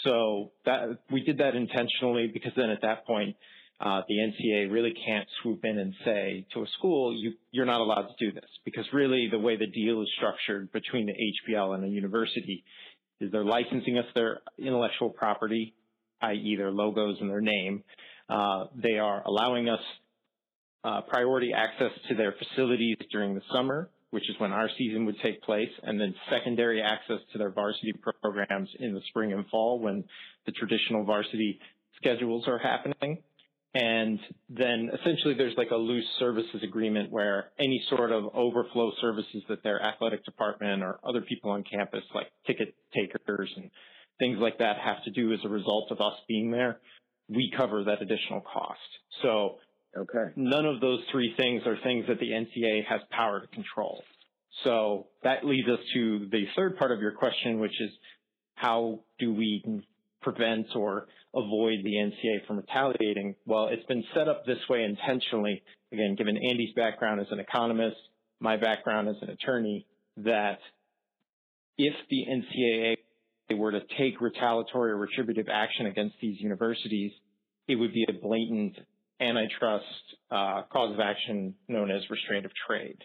So 0.03 0.51
that 0.65 0.97
we 1.11 1.23
did 1.23 1.37
that 1.37 1.55
intentionally 1.55 2.29
because 2.33 2.53
then 2.55 2.71
at 2.71 2.81
that 2.81 3.05
point 3.05 3.35
uh, 3.79 4.01
the 4.07 4.15
NCA 4.15 4.71
really 4.71 4.93
can't 5.05 5.27
swoop 5.41 5.65
in 5.65 5.77
and 5.77 5.93
say 6.05 6.45
to 6.53 6.61
a 6.61 6.67
school, 6.77 7.15
you, 7.15 7.33
you're 7.51 7.65
not 7.65 7.81
allowed 7.81 8.07
to 8.07 8.25
do 8.25 8.31
this. 8.31 8.49
Because 8.63 8.85
really 8.93 9.27
the 9.29 9.39
way 9.39 9.57
the 9.57 9.67
deal 9.67 10.01
is 10.01 10.07
structured 10.17 10.71
between 10.71 11.05
the 11.05 11.13
HBL 11.13 11.75
and 11.75 11.83
the 11.83 11.89
university 11.89 12.63
is 13.19 13.31
they're 13.31 13.43
licensing 13.43 13.97
us 13.97 14.05
their 14.15 14.41
intellectual 14.57 15.09
property, 15.09 15.73
i.e. 16.21 16.55
their 16.57 16.71
logos 16.71 17.17
and 17.19 17.29
their 17.29 17.41
name. 17.41 17.83
Uh, 18.29 18.65
they 18.75 18.97
are 18.97 19.23
allowing 19.25 19.69
us 19.69 19.79
uh, 20.83 21.01
priority 21.01 21.51
access 21.53 21.91
to 22.09 22.15
their 22.15 22.33
facilities 22.33 22.97
during 23.11 23.35
the 23.35 23.41
summer, 23.53 23.89
which 24.11 24.29
is 24.29 24.35
when 24.39 24.51
our 24.51 24.69
season 24.77 25.05
would 25.05 25.19
take 25.21 25.41
place, 25.41 25.69
and 25.83 25.99
then 25.99 26.13
secondary 26.29 26.81
access 26.81 27.19
to 27.31 27.37
their 27.37 27.49
varsity 27.49 27.93
programs 28.21 28.69
in 28.79 28.93
the 28.93 29.01
spring 29.09 29.33
and 29.33 29.45
fall 29.47 29.79
when 29.79 30.03
the 30.45 30.51
traditional 30.51 31.03
varsity 31.03 31.59
schedules 31.97 32.45
are 32.47 32.57
happening. 32.57 33.21
And 33.73 34.19
then 34.49 34.91
essentially 34.93 35.33
there's 35.33 35.57
like 35.57 35.71
a 35.71 35.75
loose 35.75 36.05
services 36.19 36.61
agreement 36.63 37.11
where 37.11 37.51
any 37.57 37.83
sort 37.89 38.11
of 38.11 38.25
overflow 38.35 38.91
services 39.01 39.41
that 39.49 39.63
their 39.63 39.81
athletic 39.81 40.23
department 40.25 40.83
or 40.83 40.99
other 41.03 41.21
people 41.21 41.51
on 41.51 41.63
campus, 41.63 42.03
like 42.13 42.27
ticket 42.45 42.75
takers 42.93 43.51
and 43.55 43.71
things 44.19 44.37
like 44.39 44.59
that 44.59 44.77
have 44.77 45.03
to 45.05 45.11
do 45.11 45.33
as 45.33 45.39
a 45.43 45.49
result 45.49 45.91
of 45.91 46.01
us 46.01 46.13
being 46.27 46.51
there, 46.51 46.79
we 47.29 47.51
cover 47.57 47.83
that 47.83 48.01
additional 48.01 48.41
cost. 48.41 48.79
So 49.23 49.57
Okay. 49.95 50.33
none 50.35 50.65
of 50.65 50.81
those 50.81 50.99
three 51.11 51.33
things 51.37 51.63
are 51.67 51.77
things 51.83 52.05
that 52.07 52.19
the 52.19 52.31
NCA 52.31 52.85
has 52.85 53.01
power 53.11 53.41
to 53.41 53.47
control. 53.47 54.03
So 54.63 55.07
that 55.23 55.45
leads 55.45 55.67
us 55.67 55.79
to 55.93 56.27
the 56.31 56.45
third 56.55 56.77
part 56.77 56.91
of 56.91 56.99
your 56.99 57.11
question, 57.11 57.59
which 57.59 57.79
is 57.79 57.91
how 58.55 59.01
do 59.19 59.33
we 59.33 59.63
prevent 60.23 60.67
or 60.75 61.07
avoid 61.35 61.79
the 61.83 61.93
NCAA 61.93 62.47
from 62.47 62.57
retaliating? 62.57 63.35
Well, 63.45 63.67
it's 63.67 63.85
been 63.85 64.03
set 64.15 64.27
up 64.27 64.45
this 64.45 64.57
way 64.69 64.83
intentionally, 64.83 65.61
again, 65.91 66.15
given 66.15 66.37
Andy's 66.37 66.73
background 66.75 67.21
as 67.21 67.27
an 67.31 67.39
economist, 67.39 67.97
my 68.39 68.57
background 68.57 69.09
as 69.09 69.15
an 69.21 69.29
attorney, 69.29 69.85
that 70.17 70.59
if 71.77 71.93
the 72.09 72.25
NCAA 72.29 72.95
were 73.57 73.71
to 73.71 73.81
take 73.97 74.21
retaliatory 74.21 74.91
or 74.91 74.97
retributive 74.97 75.47
action 75.51 75.85
against 75.85 76.15
these 76.21 76.39
universities, 76.39 77.11
it 77.67 77.75
would 77.75 77.93
be 77.93 78.05
a 78.09 78.13
blatant 78.13 78.77
antitrust 79.19 79.85
uh, 80.31 80.63
cause 80.71 80.93
of 80.93 80.99
action 80.99 81.55
known 81.67 81.91
as 81.91 82.01
restraint 82.09 82.45
of 82.45 82.51
trade. 82.67 82.97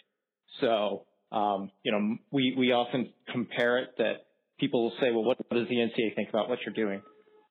So, 0.61 1.05
um, 1.31 1.71
you 1.83 1.93
know, 1.93 2.17
we, 2.31 2.55
we 2.57 2.73
often 2.73 3.13
compare 3.31 3.79
it 3.79 3.91
that 3.99 4.28
people 4.59 4.85
will 4.85 4.93
say, 5.01 5.11
well, 5.11 5.25
what, 5.25 5.39
what 5.49 5.59
does 5.59 5.69
the 5.69 5.77
NCA 5.77 6.15
think 6.15 6.29
about 6.29 6.49
what 6.49 6.59
you're 6.65 6.75
doing? 6.75 7.03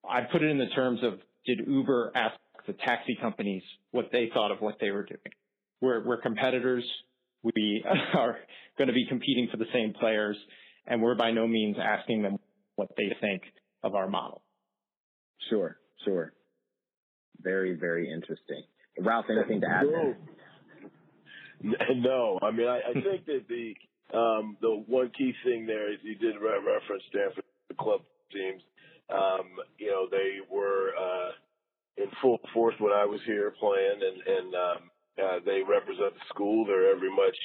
I 0.07 0.21
put 0.21 0.41
it 0.41 0.49
in 0.49 0.57
the 0.57 0.67
terms 0.75 0.99
of 1.03 1.19
did 1.45 1.59
Uber 1.67 2.11
ask 2.15 2.35
the 2.65 2.73
taxi 2.73 3.17
companies 3.21 3.63
what 3.91 4.09
they 4.11 4.29
thought 4.33 4.51
of 4.51 4.59
what 4.59 4.75
they 4.79 4.91
were 4.91 5.03
doing? 5.03 5.19
We're, 5.81 6.05
we're 6.05 6.21
competitors. 6.21 6.83
We 7.43 7.83
are 8.13 8.37
going 8.77 8.87
to 8.87 8.93
be 8.93 9.05
competing 9.07 9.47
for 9.51 9.57
the 9.57 9.67
same 9.73 9.93
players, 9.99 10.37
and 10.85 11.01
we're 11.01 11.15
by 11.15 11.31
no 11.31 11.47
means 11.47 11.77
asking 11.81 12.23
them 12.23 12.37
what 12.75 12.89
they 12.97 13.15
think 13.21 13.43
of 13.83 13.95
our 13.95 14.09
model. 14.09 14.41
Sure, 15.49 15.77
sure. 16.03 16.33
Very, 17.41 17.75
very 17.75 18.11
interesting. 18.11 18.63
Ralph, 18.99 19.25
anything 19.29 19.61
to 19.61 19.67
add? 19.67 19.83
No. 19.85 20.15
N- 21.63 21.75
No, 22.01 22.39
I 22.41 22.51
mean, 22.51 22.67
I, 22.67 22.79
I 22.89 22.93
think 22.93 23.25
that 23.25 23.45
the 23.47 23.73
um, 24.13 24.57
the 24.61 24.83
one 24.87 25.11
key 25.17 25.33
thing 25.43 25.65
there 25.65 25.91
is 25.91 25.99
you 26.03 26.15
did 26.15 26.35
re- 26.41 26.63
reference 26.65 27.03
Stanford 27.09 27.43
club 27.79 28.01
teams. 28.31 28.61
Um, 29.09 29.47
you 29.77 29.87
know, 29.87 30.07
they 30.11 30.39
were 30.51 30.91
uh, 30.99 31.31
in 31.97 32.07
full 32.21 32.39
force 32.53 32.75
when 32.79 32.93
I 32.93 33.05
was 33.05 33.21
here 33.25 33.53
playing, 33.59 33.99
and 34.01 34.37
and 34.37 34.55
um, 34.55 34.81
Uh, 35.17 35.39
they 35.45 35.61
represent 35.65 36.13
the 36.13 36.25
school. 36.29 36.65
They're 36.65 36.91
every 36.95 37.09
much, 37.09 37.35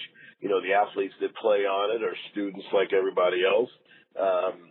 you 0.40 0.48
know, 0.50 0.60
the 0.60 0.74
athletes 0.74 1.14
that 1.20 1.34
play 1.36 1.64
on 1.64 1.88
it 1.96 2.02
are 2.04 2.16
students 2.30 2.66
like 2.72 2.92
everybody 2.92 3.40
else. 3.48 3.70
Um, 4.20 4.70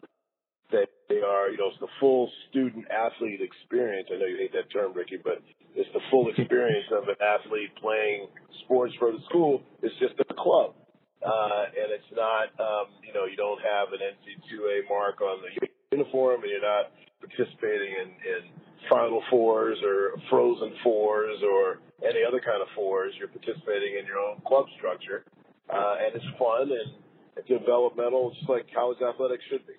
they, 0.72 0.86
they 1.10 1.22
are, 1.22 1.50
you 1.50 1.58
know, 1.58 1.70
it's 1.70 1.80
the 1.80 1.90
full 2.00 2.32
student 2.50 2.86
athlete 2.92 3.42
experience. 3.42 4.10
I 4.14 4.18
know 4.20 4.26
you 4.26 4.38
hate 4.38 4.54
that 4.54 4.72
term, 4.72 4.94
Ricky, 4.94 5.18
but 5.24 5.42
it's 5.76 5.90
the 5.94 6.02
full 6.12 6.30
experience 6.30 6.88
of 6.94 7.10
an 7.10 7.18
athlete 7.22 7.74
playing 7.82 8.28
sports 8.66 8.94
for 9.00 9.12
the 9.12 9.20
school. 9.30 9.64
It's 9.82 9.96
just 10.00 10.16
a 10.20 10.34
club. 10.34 10.76
Uh, 11.22 11.70
and 11.78 11.94
it's 11.94 12.12
not, 12.18 12.50
um, 12.58 12.90
you 13.06 13.14
know, 13.14 13.26
you 13.26 13.38
don't 13.38 13.62
have 13.62 13.94
an 13.94 14.02
NC2A 14.02 14.90
mark 14.90 15.22
on 15.22 15.38
the 15.42 15.68
uniform 15.92 16.42
and 16.42 16.50
you're 16.50 16.62
not 16.62 16.90
participating 17.22 17.94
in, 17.94 18.10
in 18.26 18.42
Final 18.90 19.22
Fours 19.30 19.78
or 19.86 20.18
Frozen 20.30 20.74
Fours 20.84 21.38
or 21.44 21.80
any 22.02 22.26
other 22.28 22.40
kind 22.40 22.62
of 22.62 22.68
fours. 22.76 23.14
You're 23.20 23.30
participating 23.30 23.98
in 24.00 24.06
your 24.06 24.18
own 24.18 24.42
club 24.48 24.66
structure, 24.78 25.24
uh, 25.70 25.96
and 26.02 26.16
it's 26.16 26.26
fun 26.40 26.72
and 26.72 27.48
developmental, 27.48 28.34
just 28.34 28.50
like 28.50 28.66
college 28.74 28.98
athletics 29.02 29.44
should 29.50 29.66
be. 29.68 29.74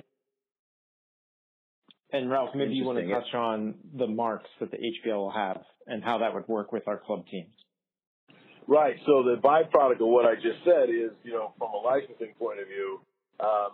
And 2.12 2.30
Ralph, 2.30 2.50
maybe 2.54 2.74
you 2.74 2.84
want 2.84 2.98
to 2.98 3.08
touch 3.08 3.34
on 3.34 3.74
the 3.96 4.06
marks 4.06 4.48
that 4.60 4.70
the 4.70 4.76
HBL 4.76 5.16
will 5.16 5.32
have 5.32 5.62
and 5.86 6.04
how 6.04 6.18
that 6.18 6.34
would 6.34 6.46
work 6.46 6.70
with 6.70 6.86
our 6.86 6.98
club 6.98 7.26
teams. 7.26 7.52
Right. 8.68 8.96
So 9.06 9.22
the 9.22 9.36
byproduct 9.42 10.00
of 10.00 10.08
what 10.08 10.24
I 10.24 10.34
just 10.36 10.62
said 10.64 10.88
is, 10.88 11.10
you 11.24 11.32
know, 11.32 11.52
from 11.58 11.70
a 11.74 11.80
licensing 11.82 12.34
point 12.38 12.60
of 12.60 12.68
view, 12.68 13.00
um, 13.40 13.72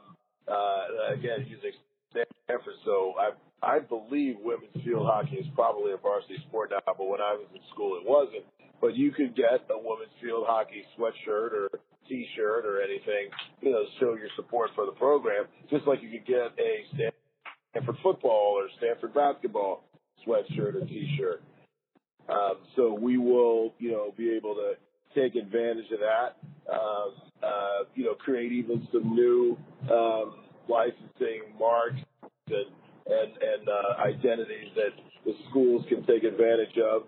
uh, 0.48 1.12
again, 1.12 1.46
using 1.46 1.72
Stanford. 2.10 2.74
So 2.84 3.14
I 3.18 3.30
I 3.60 3.80
believe 3.80 4.36
women's 4.40 4.72
field 4.84 5.06
hockey 5.06 5.36
is 5.36 5.46
probably 5.54 5.92
a 5.92 5.96
varsity 5.96 6.38
sport 6.48 6.70
now, 6.70 6.80
but 6.86 7.04
when 7.04 7.20
I 7.20 7.34
was 7.34 7.46
in 7.52 7.60
school, 7.74 7.98
it 7.98 8.08
wasn't. 8.08 8.44
But 8.80 8.94
you 8.94 9.10
could 9.10 9.34
get 9.34 9.66
a 9.68 9.76
women's 9.76 10.14
field 10.22 10.46
hockey 10.46 10.84
sweatshirt 10.96 11.52
or 11.52 11.68
T-shirt 12.08 12.64
or 12.64 12.80
anything, 12.80 13.28
you 13.60 13.72
know, 13.72 13.84
show 14.00 14.14
your 14.14 14.30
support 14.36 14.70
for 14.74 14.86
the 14.86 14.92
program, 14.92 15.44
just 15.68 15.86
like 15.86 16.00
you 16.02 16.08
could 16.08 16.26
get 16.26 16.54
a 16.56 16.86
Stanford 17.74 17.96
football 18.02 18.56
or 18.56 18.68
Stanford 18.78 19.12
basketball 19.12 19.84
sweatshirt 20.26 20.74
or 20.76 20.86
T-shirt. 20.86 21.42
Um, 22.28 22.56
so 22.76 22.92
we 22.92 23.16
will, 23.16 23.74
you 23.78 23.90
know, 23.90 24.12
be 24.16 24.30
able 24.30 24.54
to 24.54 24.74
take 25.14 25.34
advantage 25.34 25.90
of 25.92 26.00
that. 26.00 26.36
Um, 26.72 27.14
uh, 27.42 27.84
you 27.94 28.04
know, 28.04 28.14
create 28.14 28.52
even 28.52 28.86
some 28.92 29.14
new 29.14 29.56
um, 29.90 30.34
licensing 30.68 31.42
marks 31.58 32.00
and 32.48 32.66
and, 33.06 33.32
and 33.40 33.68
uh, 33.68 34.02
identities 34.02 34.68
that 34.74 34.90
the 35.24 35.32
schools 35.48 35.84
can 35.88 36.04
take 36.04 36.24
advantage 36.24 36.76
of. 36.78 37.04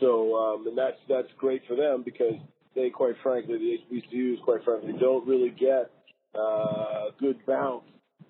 So, 0.00 0.34
um, 0.34 0.66
and 0.66 0.76
that's 0.76 0.98
that's 1.08 1.28
great 1.38 1.62
for 1.68 1.76
them 1.76 2.02
because 2.04 2.34
they, 2.74 2.90
quite 2.90 3.14
frankly, 3.22 3.56
the 3.58 3.96
HBCUs, 3.96 4.42
quite 4.42 4.64
frankly, 4.64 4.94
don't 4.98 5.26
really 5.26 5.50
get 5.50 5.90
uh, 6.34 7.10
good 7.20 7.38
bounce 7.46 7.84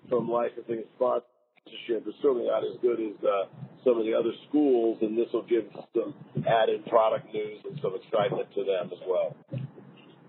from 0.07 0.29
licensing 0.29 0.83
sponsorship. 0.95 2.05
It's 2.05 2.17
certainly 2.21 2.45
not 2.45 2.63
as 2.63 2.77
good 2.81 2.99
as 2.99 3.23
uh, 3.23 3.45
some 3.85 3.99
of 3.99 4.05
the 4.05 4.13
other 4.13 4.31
schools, 4.49 4.97
and 5.01 5.17
this 5.17 5.27
will 5.31 5.45
give 5.45 5.65
some 5.93 6.13
added 6.47 6.85
product 6.87 7.33
news 7.33 7.59
and 7.69 7.79
some 7.81 7.93
excitement 7.95 8.47
to 8.55 8.63
them 8.63 8.89
as 8.91 8.99
well. 9.07 9.35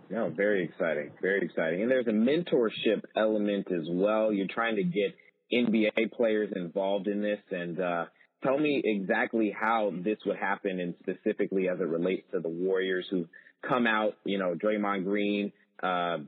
No, 0.08 0.30
very 0.30 0.64
exciting, 0.64 1.10
very 1.20 1.44
exciting. 1.44 1.82
And 1.82 1.90
there's 1.90 2.06
a 2.06 2.10
mentorship 2.10 3.02
element 3.16 3.66
as 3.72 3.86
well. 3.88 4.32
You're 4.32 4.46
trying 4.46 4.76
to 4.76 4.84
get 4.84 5.16
NBA 5.52 6.12
players 6.12 6.52
involved 6.54 7.08
in 7.08 7.22
this 7.22 7.40
and 7.50 7.80
uh, 7.80 8.04
tell 8.42 8.58
me 8.58 8.82
exactly 8.84 9.54
how 9.58 9.92
this 10.04 10.18
would 10.26 10.36
happen 10.36 10.78
and 10.78 10.94
specifically 11.00 11.68
as 11.68 11.80
it 11.80 11.88
relates 11.88 12.24
to 12.32 12.40
the 12.40 12.48
Warriors 12.48 13.06
who 13.10 13.26
come 13.66 13.86
out, 13.86 14.14
you 14.24 14.38
know, 14.38 14.54
Draymond 14.54 15.04
Green, 15.04 15.52
uh, 15.82 16.18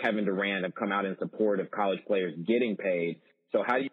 Kevin 0.00 0.24
Durant 0.24 0.64
have 0.64 0.74
come 0.74 0.92
out 0.92 1.04
in 1.04 1.16
support 1.18 1.60
of 1.60 1.70
college 1.70 2.00
players 2.06 2.34
getting 2.46 2.76
paid. 2.76 3.20
So 3.52 3.62
how 3.66 3.76
do 3.76 3.84
you 3.84 3.90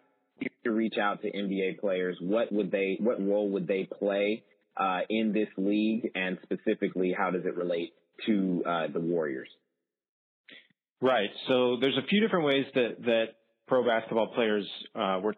reach 0.64 0.94
out 1.00 1.22
to 1.22 1.30
NBA 1.30 1.80
players? 1.80 2.16
What 2.20 2.52
would 2.52 2.70
they, 2.70 2.96
what 3.00 3.20
role 3.24 3.50
would 3.50 3.66
they 3.66 3.88
play 3.98 4.44
uh, 4.76 5.00
in 5.08 5.32
this 5.32 5.48
league? 5.56 6.10
And 6.14 6.38
specifically, 6.42 7.14
how 7.16 7.30
does 7.30 7.44
it 7.44 7.56
relate 7.56 7.92
to 8.26 8.62
uh, 8.66 8.86
the 8.92 9.00
Warriors? 9.00 9.48
Right. 11.00 11.30
So 11.48 11.76
there's 11.80 11.98
a 11.98 12.06
few 12.08 12.20
different 12.20 12.46
ways 12.46 12.64
that, 12.74 12.96
that 13.04 13.24
pro 13.66 13.84
basketball 13.84 14.28
players, 14.34 14.66
uh, 14.94 15.20
we're 15.22 15.34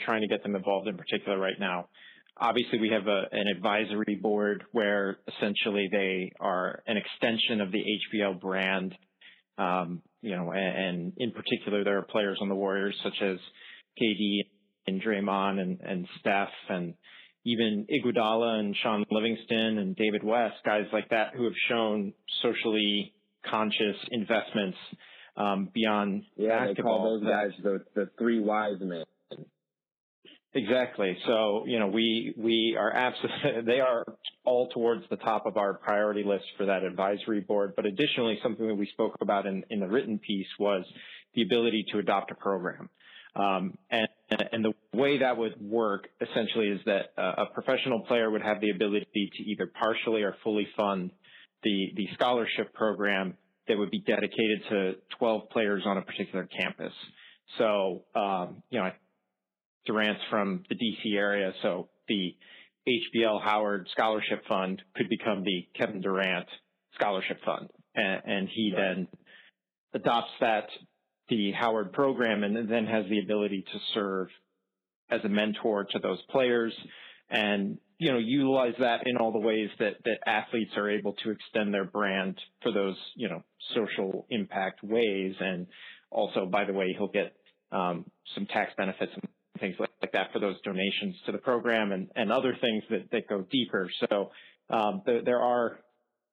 trying 0.00 0.22
to 0.22 0.28
get 0.28 0.42
them 0.42 0.56
involved 0.56 0.88
in 0.88 0.96
particular 0.96 1.38
right 1.38 1.58
now. 1.58 1.88
Obviously, 2.36 2.80
we 2.80 2.88
have 2.88 3.06
a, 3.06 3.22
an 3.30 3.46
advisory 3.46 4.18
board 4.20 4.64
where 4.72 5.18
essentially 5.28 5.88
they 5.92 6.32
are 6.40 6.82
an 6.86 6.96
extension 6.96 7.60
of 7.60 7.70
the 7.70 7.78
HBL 7.78 8.40
brand. 8.40 8.94
Um, 9.56 10.02
you 10.20 10.34
know, 10.34 10.50
and, 10.50 10.76
and, 10.76 11.12
in 11.18 11.30
particular, 11.30 11.84
there 11.84 11.98
are 11.98 12.02
players 12.02 12.38
on 12.40 12.48
the 12.48 12.56
Warriors 12.56 12.96
such 13.04 13.14
as 13.22 13.36
KD 14.00 14.40
and 14.86 15.02
Draymond 15.02 15.60
and, 15.60 15.80
and 15.80 16.06
Steph 16.20 16.48
and 16.68 16.94
even 17.44 17.86
Iguodala 17.90 18.58
and 18.58 18.76
Shaun 18.82 19.04
Livingston 19.10 19.78
and 19.78 19.96
David 19.96 20.24
West, 20.24 20.56
guys 20.64 20.86
like 20.92 21.10
that 21.10 21.34
who 21.36 21.44
have 21.44 21.52
shown 21.68 22.12
socially 22.42 23.12
conscious 23.48 23.96
investments 24.10 24.78
um, 25.36 25.68
beyond 25.74 26.22
yeah, 26.36 26.66
basketball. 26.66 26.74
they 26.74 26.82
call 26.82 27.20
those 27.20 27.28
guys 27.28 27.50
the 27.62 27.84
the 27.94 28.10
three 28.18 28.40
wise 28.40 28.80
men. 28.80 29.04
Exactly. 30.54 31.18
So 31.26 31.64
you 31.66 31.78
know 31.80 31.88
we 31.88 32.32
we 32.36 32.76
are 32.78 32.90
absolutely 32.90 33.62
they 33.66 33.80
are 33.80 34.04
all 34.44 34.68
towards 34.68 35.02
the 35.10 35.16
top 35.16 35.46
of 35.46 35.56
our 35.56 35.74
priority 35.74 36.22
list 36.22 36.44
for 36.56 36.66
that 36.66 36.84
advisory 36.84 37.40
board. 37.40 37.74
But 37.76 37.86
additionally, 37.86 38.38
something 38.42 38.66
that 38.66 38.76
we 38.76 38.86
spoke 38.86 39.16
about 39.20 39.46
in 39.46 39.64
in 39.70 39.80
the 39.80 39.88
written 39.88 40.18
piece 40.18 40.46
was 40.58 40.84
the 41.34 41.42
ability 41.42 41.86
to 41.92 41.98
adopt 41.98 42.30
a 42.30 42.36
program. 42.36 42.88
Um, 43.36 43.76
and, 43.90 44.08
and 44.52 44.64
the 44.64 44.72
way 44.96 45.18
that 45.18 45.36
would 45.36 45.60
work 45.60 46.08
essentially 46.20 46.68
is 46.68 46.80
that 46.86 47.12
a 47.16 47.46
professional 47.46 48.00
player 48.00 48.30
would 48.30 48.42
have 48.42 48.60
the 48.60 48.70
ability 48.70 49.30
to 49.36 49.42
either 49.42 49.66
partially 49.66 50.22
or 50.22 50.36
fully 50.44 50.68
fund 50.76 51.10
the, 51.62 51.88
the 51.96 52.08
scholarship 52.14 52.72
program 52.74 53.36
that 53.66 53.78
would 53.78 53.90
be 53.90 54.00
dedicated 54.00 54.62
to 54.70 54.92
12 55.18 55.50
players 55.50 55.82
on 55.86 55.98
a 55.98 56.02
particular 56.02 56.46
campus. 56.46 56.92
So, 57.58 58.04
um, 58.14 58.62
you 58.70 58.78
know, 58.78 58.90
Durant's 59.86 60.22
from 60.30 60.64
the 60.68 60.74
DC 60.74 61.16
area, 61.16 61.52
so 61.62 61.88
the 62.08 62.34
HBL 62.88 63.42
Howard 63.42 63.88
Scholarship 63.92 64.44
Fund 64.46 64.82
could 64.96 65.08
become 65.08 65.42
the 65.42 65.66
Kevin 65.78 66.00
Durant 66.00 66.46
Scholarship 66.94 67.38
Fund. 67.44 67.70
And, 67.94 68.22
and 68.24 68.48
he 68.48 68.72
then 68.74 69.08
adopts 69.94 70.32
that, 70.40 70.68
the 71.28 71.52
Howard 71.52 71.92
program, 71.92 72.44
and 72.44 72.68
then 72.68 72.86
has 72.86 73.04
the 73.08 73.20
ability 73.20 73.64
to 73.72 73.78
serve 73.94 74.28
as 75.10 75.20
a 75.24 75.28
mentor 75.28 75.84
to 75.84 75.98
those 75.98 76.20
players 76.30 76.72
and 77.30 77.78
you 77.98 78.12
know 78.12 78.18
utilize 78.18 78.74
that 78.78 79.06
in 79.06 79.16
all 79.16 79.32
the 79.32 79.38
ways 79.38 79.70
that 79.78 79.94
that 80.04 80.18
athletes 80.26 80.72
are 80.76 80.90
able 80.90 81.14
to 81.24 81.30
extend 81.30 81.72
their 81.72 81.84
brand 81.84 82.38
for 82.62 82.72
those 82.72 82.96
you 83.14 83.28
know 83.28 83.42
social 83.74 84.26
impact 84.30 84.82
ways. 84.82 85.34
And 85.40 85.66
also 86.10 86.46
by 86.46 86.64
the 86.64 86.72
way 86.72 86.94
he'll 86.96 87.08
get 87.08 87.34
um, 87.72 88.04
some 88.34 88.46
tax 88.46 88.72
benefits 88.76 89.12
and 89.14 89.28
things 89.60 89.76
like, 89.78 89.90
like, 90.00 90.12
that 90.12 90.32
for 90.32 90.38
those 90.38 90.60
donations 90.62 91.16
to 91.26 91.32
the 91.32 91.38
program 91.38 91.92
and, 91.92 92.08
and 92.14 92.30
other 92.30 92.56
things 92.60 92.82
that, 92.90 93.10
that 93.10 93.28
go 93.28 93.44
deeper. 93.50 93.88
So 94.08 94.30
um, 94.70 95.02
th- 95.04 95.24
there 95.24 95.40
are 95.40 95.78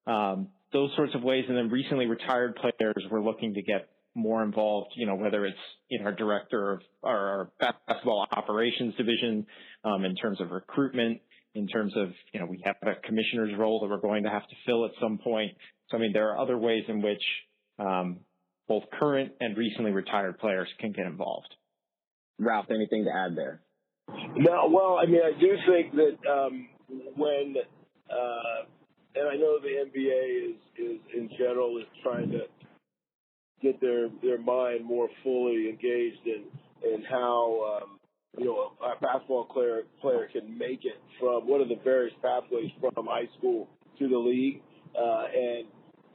um, 0.05 0.49
those 0.71 0.91
sorts 0.95 1.15
of 1.15 1.23
ways. 1.23 1.45
And 1.47 1.57
then 1.57 1.69
recently 1.69 2.05
retired 2.05 2.55
players 2.55 3.03
were 3.09 3.21
looking 3.21 3.55
to 3.55 3.61
get 3.61 3.89
more 4.13 4.43
involved, 4.43 4.91
you 4.95 5.05
know, 5.05 5.15
whether 5.15 5.45
it's 5.45 5.57
in 5.89 6.05
our 6.05 6.11
director 6.11 6.73
of 6.73 6.81
our 7.03 7.51
basketball 7.59 8.27
operations 8.31 8.93
division, 8.95 9.45
um, 9.83 10.05
in 10.05 10.15
terms 10.15 10.41
of 10.41 10.51
recruitment, 10.51 11.21
in 11.55 11.67
terms 11.67 11.93
of, 11.95 12.09
you 12.33 12.39
know, 12.39 12.45
we 12.45 12.61
have 12.63 12.75
a 12.83 12.95
commissioner's 13.07 13.57
role 13.57 13.79
that 13.81 13.89
we're 13.89 14.01
going 14.01 14.23
to 14.23 14.29
have 14.29 14.47
to 14.47 14.55
fill 14.65 14.85
at 14.85 14.91
some 15.01 15.17
point. 15.17 15.51
So, 15.89 15.97
I 15.97 15.99
mean, 15.99 16.13
there 16.13 16.29
are 16.29 16.39
other 16.39 16.57
ways 16.57 16.83
in 16.87 17.01
which, 17.01 17.23
um, 17.79 18.19
both 18.67 18.83
current 18.99 19.33
and 19.39 19.57
recently 19.57 19.91
retired 19.91 20.39
players 20.39 20.67
can 20.79 20.91
get 20.91 21.05
involved. 21.05 21.53
Ralph, 22.39 22.67
anything 22.69 23.05
to 23.05 23.11
add 23.11 23.35
there? 23.35 23.61
No, 24.35 24.69
well, 24.69 24.97
I 25.01 25.05
mean, 25.05 25.21
I 25.23 25.39
do 25.39 25.55
think 25.67 25.93
that, 25.95 26.29
um, 26.29 26.67
when, 27.15 27.55
uh, 28.09 28.65
and 29.15 29.27
I 29.27 29.35
know 29.35 29.59
the 29.59 29.85
NBA 29.89 30.51
is, 30.51 30.55
is 30.77 30.99
in 31.15 31.29
general 31.37 31.77
is 31.77 31.85
trying 32.01 32.31
to 32.31 32.39
get 33.61 33.79
their 33.81 34.09
their 34.21 34.39
mind 34.39 34.85
more 34.85 35.09
fully 35.23 35.69
engaged 35.69 36.25
in 36.25 36.43
in 36.83 37.03
how 37.03 37.81
um, 37.81 37.99
you 38.37 38.45
know 38.45 38.71
a 38.83 38.99
basketball 39.01 39.45
player 39.45 39.83
player 40.01 40.27
can 40.31 40.57
make 40.57 40.85
it 40.85 40.99
from 41.19 41.47
what 41.47 41.61
are 41.61 41.67
the 41.67 41.79
various 41.83 42.13
pathways 42.21 42.71
from 42.79 43.05
high 43.05 43.29
school 43.37 43.67
to 43.99 44.07
the 44.07 44.17
league, 44.17 44.61
uh, 44.97 45.25
and 45.35 45.67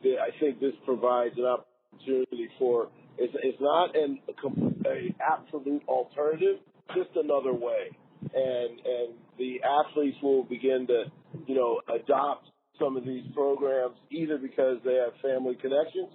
the, 0.02 0.14
I 0.18 0.30
think 0.40 0.60
this 0.60 0.74
provides 0.84 1.34
an 1.36 1.44
opportunity 1.44 2.48
for 2.58 2.88
it's 3.18 3.34
it's 3.42 3.60
not 3.60 3.96
an 3.96 4.18
a, 4.28 4.88
a 4.88 5.14
absolute 5.20 5.82
alternative, 5.88 6.56
just 6.94 7.10
another 7.16 7.52
way, 7.52 7.90
and 8.22 8.80
and 8.80 9.14
the 9.38 9.60
athletes 9.62 10.16
will 10.22 10.44
begin 10.44 10.86
to 10.88 11.04
you 11.46 11.54
know 11.54 11.80
adopt 11.94 12.48
some 12.78 12.96
of 12.96 13.04
these 13.04 13.24
programs 13.34 13.96
either 14.10 14.36
because 14.36 14.76
they 14.84 14.94
have 14.94 15.12
family 15.22 15.54
connections 15.54 16.08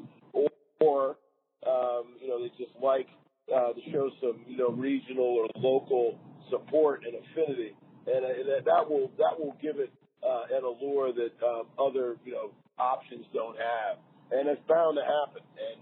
or, 0.82 1.18
um, 1.66 2.18
you 2.20 2.28
know, 2.28 2.42
they 2.42 2.50
just 2.58 2.76
like 2.82 3.08
uh, 3.54 3.74
to 3.74 3.82
show 3.92 4.10
some, 4.20 4.42
you 4.48 4.58
know, 4.58 4.72
regional 4.72 5.24
or 5.24 5.48
local 5.56 6.20
support 6.50 7.04
and 7.06 7.16
affinity, 7.16 7.76
and, 8.08 8.26
uh, 8.26 8.60
that 8.66 8.90
will 8.90 9.12
that 9.18 9.38
will 9.38 9.56
give 9.62 9.78
it 9.78 9.94
uh, 10.24 10.44
an 10.52 10.64
allure 10.64 11.14
that 11.14 11.32
um, 11.46 11.64
other, 11.80 12.18
you 12.26 12.34
know, 12.34 12.52
options 12.78 13.26
don't 13.34 13.56
have, 13.58 13.98
and 14.32 14.50
it's 14.50 14.62
bound 14.68 14.98
to 14.98 15.04
happen. 15.04 15.44
And 15.56 15.82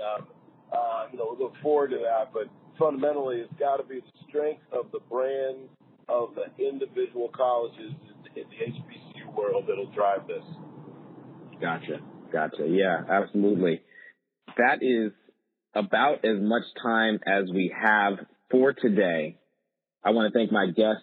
um, 0.00 0.28
uh, 0.72 1.06
you 1.12 1.18
know, 1.18 1.34
we 1.36 1.44
look 1.44 1.54
forward 1.62 1.90
to 1.90 1.98
that. 1.98 2.32
But 2.32 2.48
fundamentally, 2.78 3.36
it's 3.36 3.58
got 3.58 3.76
to 3.78 3.84
be 3.84 4.00
the 4.00 4.18
strength 4.28 4.62
of 4.72 4.90
the 4.92 5.00
brand 5.10 5.68
of 6.08 6.30
the 6.34 6.52
individual 6.62 7.30
colleges 7.34 7.92
in, 8.36 8.42
in 8.42 8.48
the 8.50 8.56
HBCU 8.56 9.34
world 9.34 9.64
that'll 9.68 9.90
drive 9.92 10.26
this. 10.26 10.44
Gotcha. 11.60 12.00
Gotcha. 12.32 12.66
Yeah, 12.68 13.02
absolutely. 13.08 13.80
That 14.56 14.82
is 14.82 15.12
about 15.74 16.24
as 16.24 16.40
much 16.40 16.62
time 16.82 17.18
as 17.26 17.50
we 17.52 17.74
have 17.76 18.14
for 18.50 18.72
today. 18.72 19.38
I 20.04 20.10
want 20.10 20.32
to 20.32 20.38
thank 20.38 20.52
my 20.52 20.66
guest, 20.66 21.02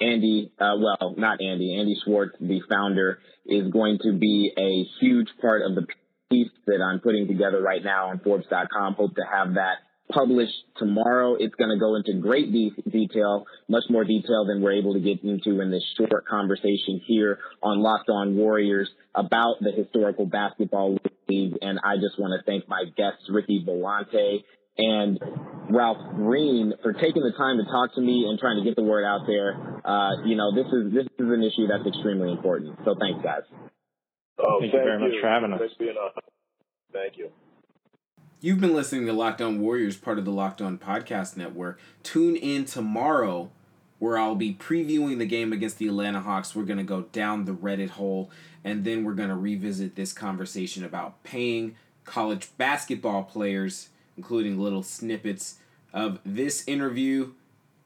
Andy, 0.00 0.52
uh, 0.58 0.76
well, 0.78 1.14
not 1.16 1.40
Andy, 1.40 1.76
Andy 1.78 1.96
Schwartz, 2.04 2.36
the 2.40 2.60
founder, 2.68 3.18
is 3.46 3.70
going 3.70 3.98
to 4.02 4.12
be 4.12 4.52
a 4.56 4.84
huge 5.00 5.28
part 5.40 5.62
of 5.62 5.74
the 5.74 5.86
piece 6.30 6.50
that 6.66 6.80
I'm 6.80 7.00
putting 7.00 7.26
together 7.26 7.60
right 7.60 7.82
now 7.82 8.08
on 8.08 8.20
Forbes.com. 8.20 8.94
Hope 8.94 9.14
to 9.16 9.22
have 9.30 9.54
that 9.54 9.76
published 10.10 10.52
tomorrow. 10.76 11.36
It's 11.38 11.54
going 11.54 11.70
to 11.70 11.78
go 11.78 11.96
into 11.96 12.20
great 12.20 12.52
de- 12.52 12.74
detail, 12.90 13.46
much 13.68 13.84
more 13.88 14.04
detail 14.04 14.44
than 14.46 14.62
we're 14.62 14.78
able 14.78 14.94
to 14.94 15.00
get 15.00 15.22
into 15.22 15.60
in 15.60 15.70
this 15.70 15.84
short 15.96 16.26
conversation 16.26 17.00
here 17.06 17.38
on 17.62 17.80
Locked 17.80 18.10
On 18.10 18.36
Warriors 18.36 18.88
about 19.14 19.56
the 19.60 19.72
historical 19.72 20.26
basketball 20.26 20.98
league. 21.28 21.54
And 21.62 21.78
I 21.84 21.96
just 21.96 22.18
want 22.18 22.38
to 22.38 22.44
thank 22.44 22.68
my 22.68 22.84
guests, 22.96 23.28
Ricky 23.28 23.64
Volante 23.66 24.44
and 24.76 25.18
Ralph 25.70 26.16
Greene 26.16 26.72
for 26.82 26.92
taking 26.92 27.22
the 27.22 27.32
time 27.36 27.58
to 27.58 27.64
talk 27.64 27.94
to 27.94 28.00
me 28.00 28.26
and 28.28 28.38
trying 28.38 28.58
to 28.58 28.64
get 28.64 28.76
the 28.76 28.82
word 28.82 29.04
out 29.04 29.26
there. 29.26 29.54
Uh, 29.84 30.24
you 30.24 30.36
know, 30.36 30.54
this 30.54 30.66
is 30.66 30.92
this 30.92 31.06
is 31.18 31.30
an 31.30 31.42
issue 31.42 31.66
that's 31.66 31.86
extremely 31.86 32.30
important. 32.30 32.78
So 32.84 32.94
thanks, 32.98 33.22
guys. 33.22 33.42
Oh, 34.38 34.58
thank, 34.60 34.72
thank 34.72 34.84
you 34.84 34.90
very 34.90 35.02
you. 35.02 35.08
much 35.08 35.20
for 35.20 35.28
having 35.28 35.52
us. 35.52 35.60
Thank 36.92 37.18
you. 37.18 37.30
You've 38.40 38.60
been 38.60 38.74
listening 38.74 39.06
to 39.06 39.12
Locked 39.12 39.40
On 39.40 39.60
Warriors, 39.60 39.96
part 39.96 40.18
of 40.18 40.24
the 40.24 40.30
Locked 40.30 40.60
On 40.60 40.76
Podcast 40.76 41.36
Network. 41.36 41.80
Tune 42.02 42.36
in 42.36 42.66
tomorrow 42.66 43.50
where 43.98 44.18
I'll 44.18 44.34
be 44.34 44.52
previewing 44.52 45.18
the 45.18 45.24
game 45.24 45.52
against 45.52 45.78
the 45.78 45.88
Atlanta 45.88 46.20
Hawks. 46.20 46.54
We're 46.54 46.64
going 46.64 46.78
to 46.78 46.84
go 46.84 47.02
down 47.02 47.46
the 47.46 47.54
Reddit 47.54 47.90
hole 47.90 48.30
and 48.64 48.84
then 48.84 49.04
we're 49.04 49.14
going 49.14 49.28
to 49.28 49.36
revisit 49.36 49.94
this 49.94 50.12
conversation 50.12 50.84
about 50.84 51.22
paying 51.22 51.76
college 52.04 52.48
basketball 52.56 53.22
players, 53.22 53.90
including 54.16 54.58
little 54.58 54.82
snippets 54.82 55.56
of 55.92 56.18
this 56.24 56.66
interview 56.66 57.32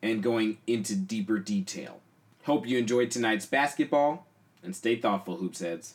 and 0.03 0.23
going 0.23 0.59
into 0.67 0.95
deeper 0.95 1.39
detail. 1.39 2.01
Hope 2.45 2.67
you 2.67 2.79
enjoyed 2.79 3.11
tonight's 3.11 3.47
basketball 3.47 4.27
and 4.63 4.75
stay 4.75 4.97
thoughtful, 4.97 5.37
Hoops 5.37 5.61
Heads. 5.61 5.95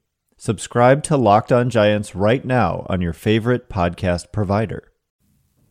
Subscribe 0.43 1.03
to 1.03 1.17
Locked 1.17 1.51
On 1.51 1.69
Giants 1.69 2.15
right 2.15 2.43
now 2.43 2.83
on 2.89 2.99
your 2.99 3.13
favorite 3.13 3.69
podcast 3.69 4.31
provider. 4.31 4.91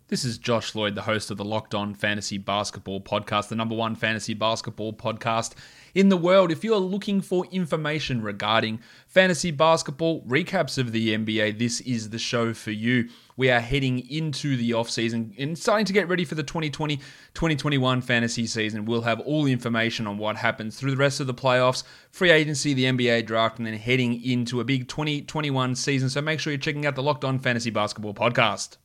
This 0.06 0.24
is 0.24 0.38
Josh 0.38 0.76
Lloyd, 0.76 0.94
the 0.94 1.02
host 1.02 1.32
of 1.32 1.38
the 1.38 1.44
Locked 1.44 1.74
On 1.74 1.92
Fantasy 1.92 2.38
Basketball 2.38 3.00
Podcast, 3.00 3.48
the 3.48 3.56
number 3.56 3.74
one 3.74 3.96
fantasy 3.96 4.32
basketball 4.32 4.92
podcast 4.92 5.54
in 5.92 6.08
the 6.08 6.16
world. 6.16 6.52
If 6.52 6.62
you're 6.62 6.78
looking 6.78 7.20
for 7.20 7.46
information 7.46 8.22
regarding 8.22 8.78
fantasy 9.08 9.50
basketball, 9.50 10.22
recaps 10.22 10.78
of 10.78 10.92
the 10.92 11.16
NBA, 11.16 11.58
this 11.58 11.80
is 11.80 12.10
the 12.10 12.18
show 12.20 12.54
for 12.54 12.70
you. 12.70 13.08
We 13.40 13.50
are 13.50 13.60
heading 13.60 14.06
into 14.10 14.54
the 14.58 14.72
offseason 14.72 15.32
and 15.38 15.58
starting 15.58 15.86
to 15.86 15.94
get 15.94 16.08
ready 16.08 16.26
for 16.26 16.34
the 16.34 16.42
2020 16.42 16.98
2021 17.32 18.02
fantasy 18.02 18.46
season. 18.46 18.84
We'll 18.84 19.00
have 19.00 19.18
all 19.20 19.44
the 19.44 19.52
information 19.52 20.06
on 20.06 20.18
what 20.18 20.36
happens 20.36 20.78
through 20.78 20.90
the 20.90 20.98
rest 20.98 21.20
of 21.20 21.26
the 21.26 21.32
playoffs, 21.32 21.82
free 22.10 22.30
agency, 22.30 22.74
the 22.74 22.84
NBA 22.84 23.24
draft, 23.24 23.56
and 23.56 23.66
then 23.66 23.78
heading 23.78 24.22
into 24.22 24.60
a 24.60 24.64
big 24.64 24.88
2021 24.88 25.74
season. 25.74 26.10
So 26.10 26.20
make 26.20 26.38
sure 26.38 26.52
you're 26.52 26.60
checking 26.60 26.84
out 26.84 26.96
the 26.96 27.02
Locked 27.02 27.24
On 27.24 27.38
Fantasy 27.38 27.70
Basketball 27.70 28.12
Podcast. 28.12 28.76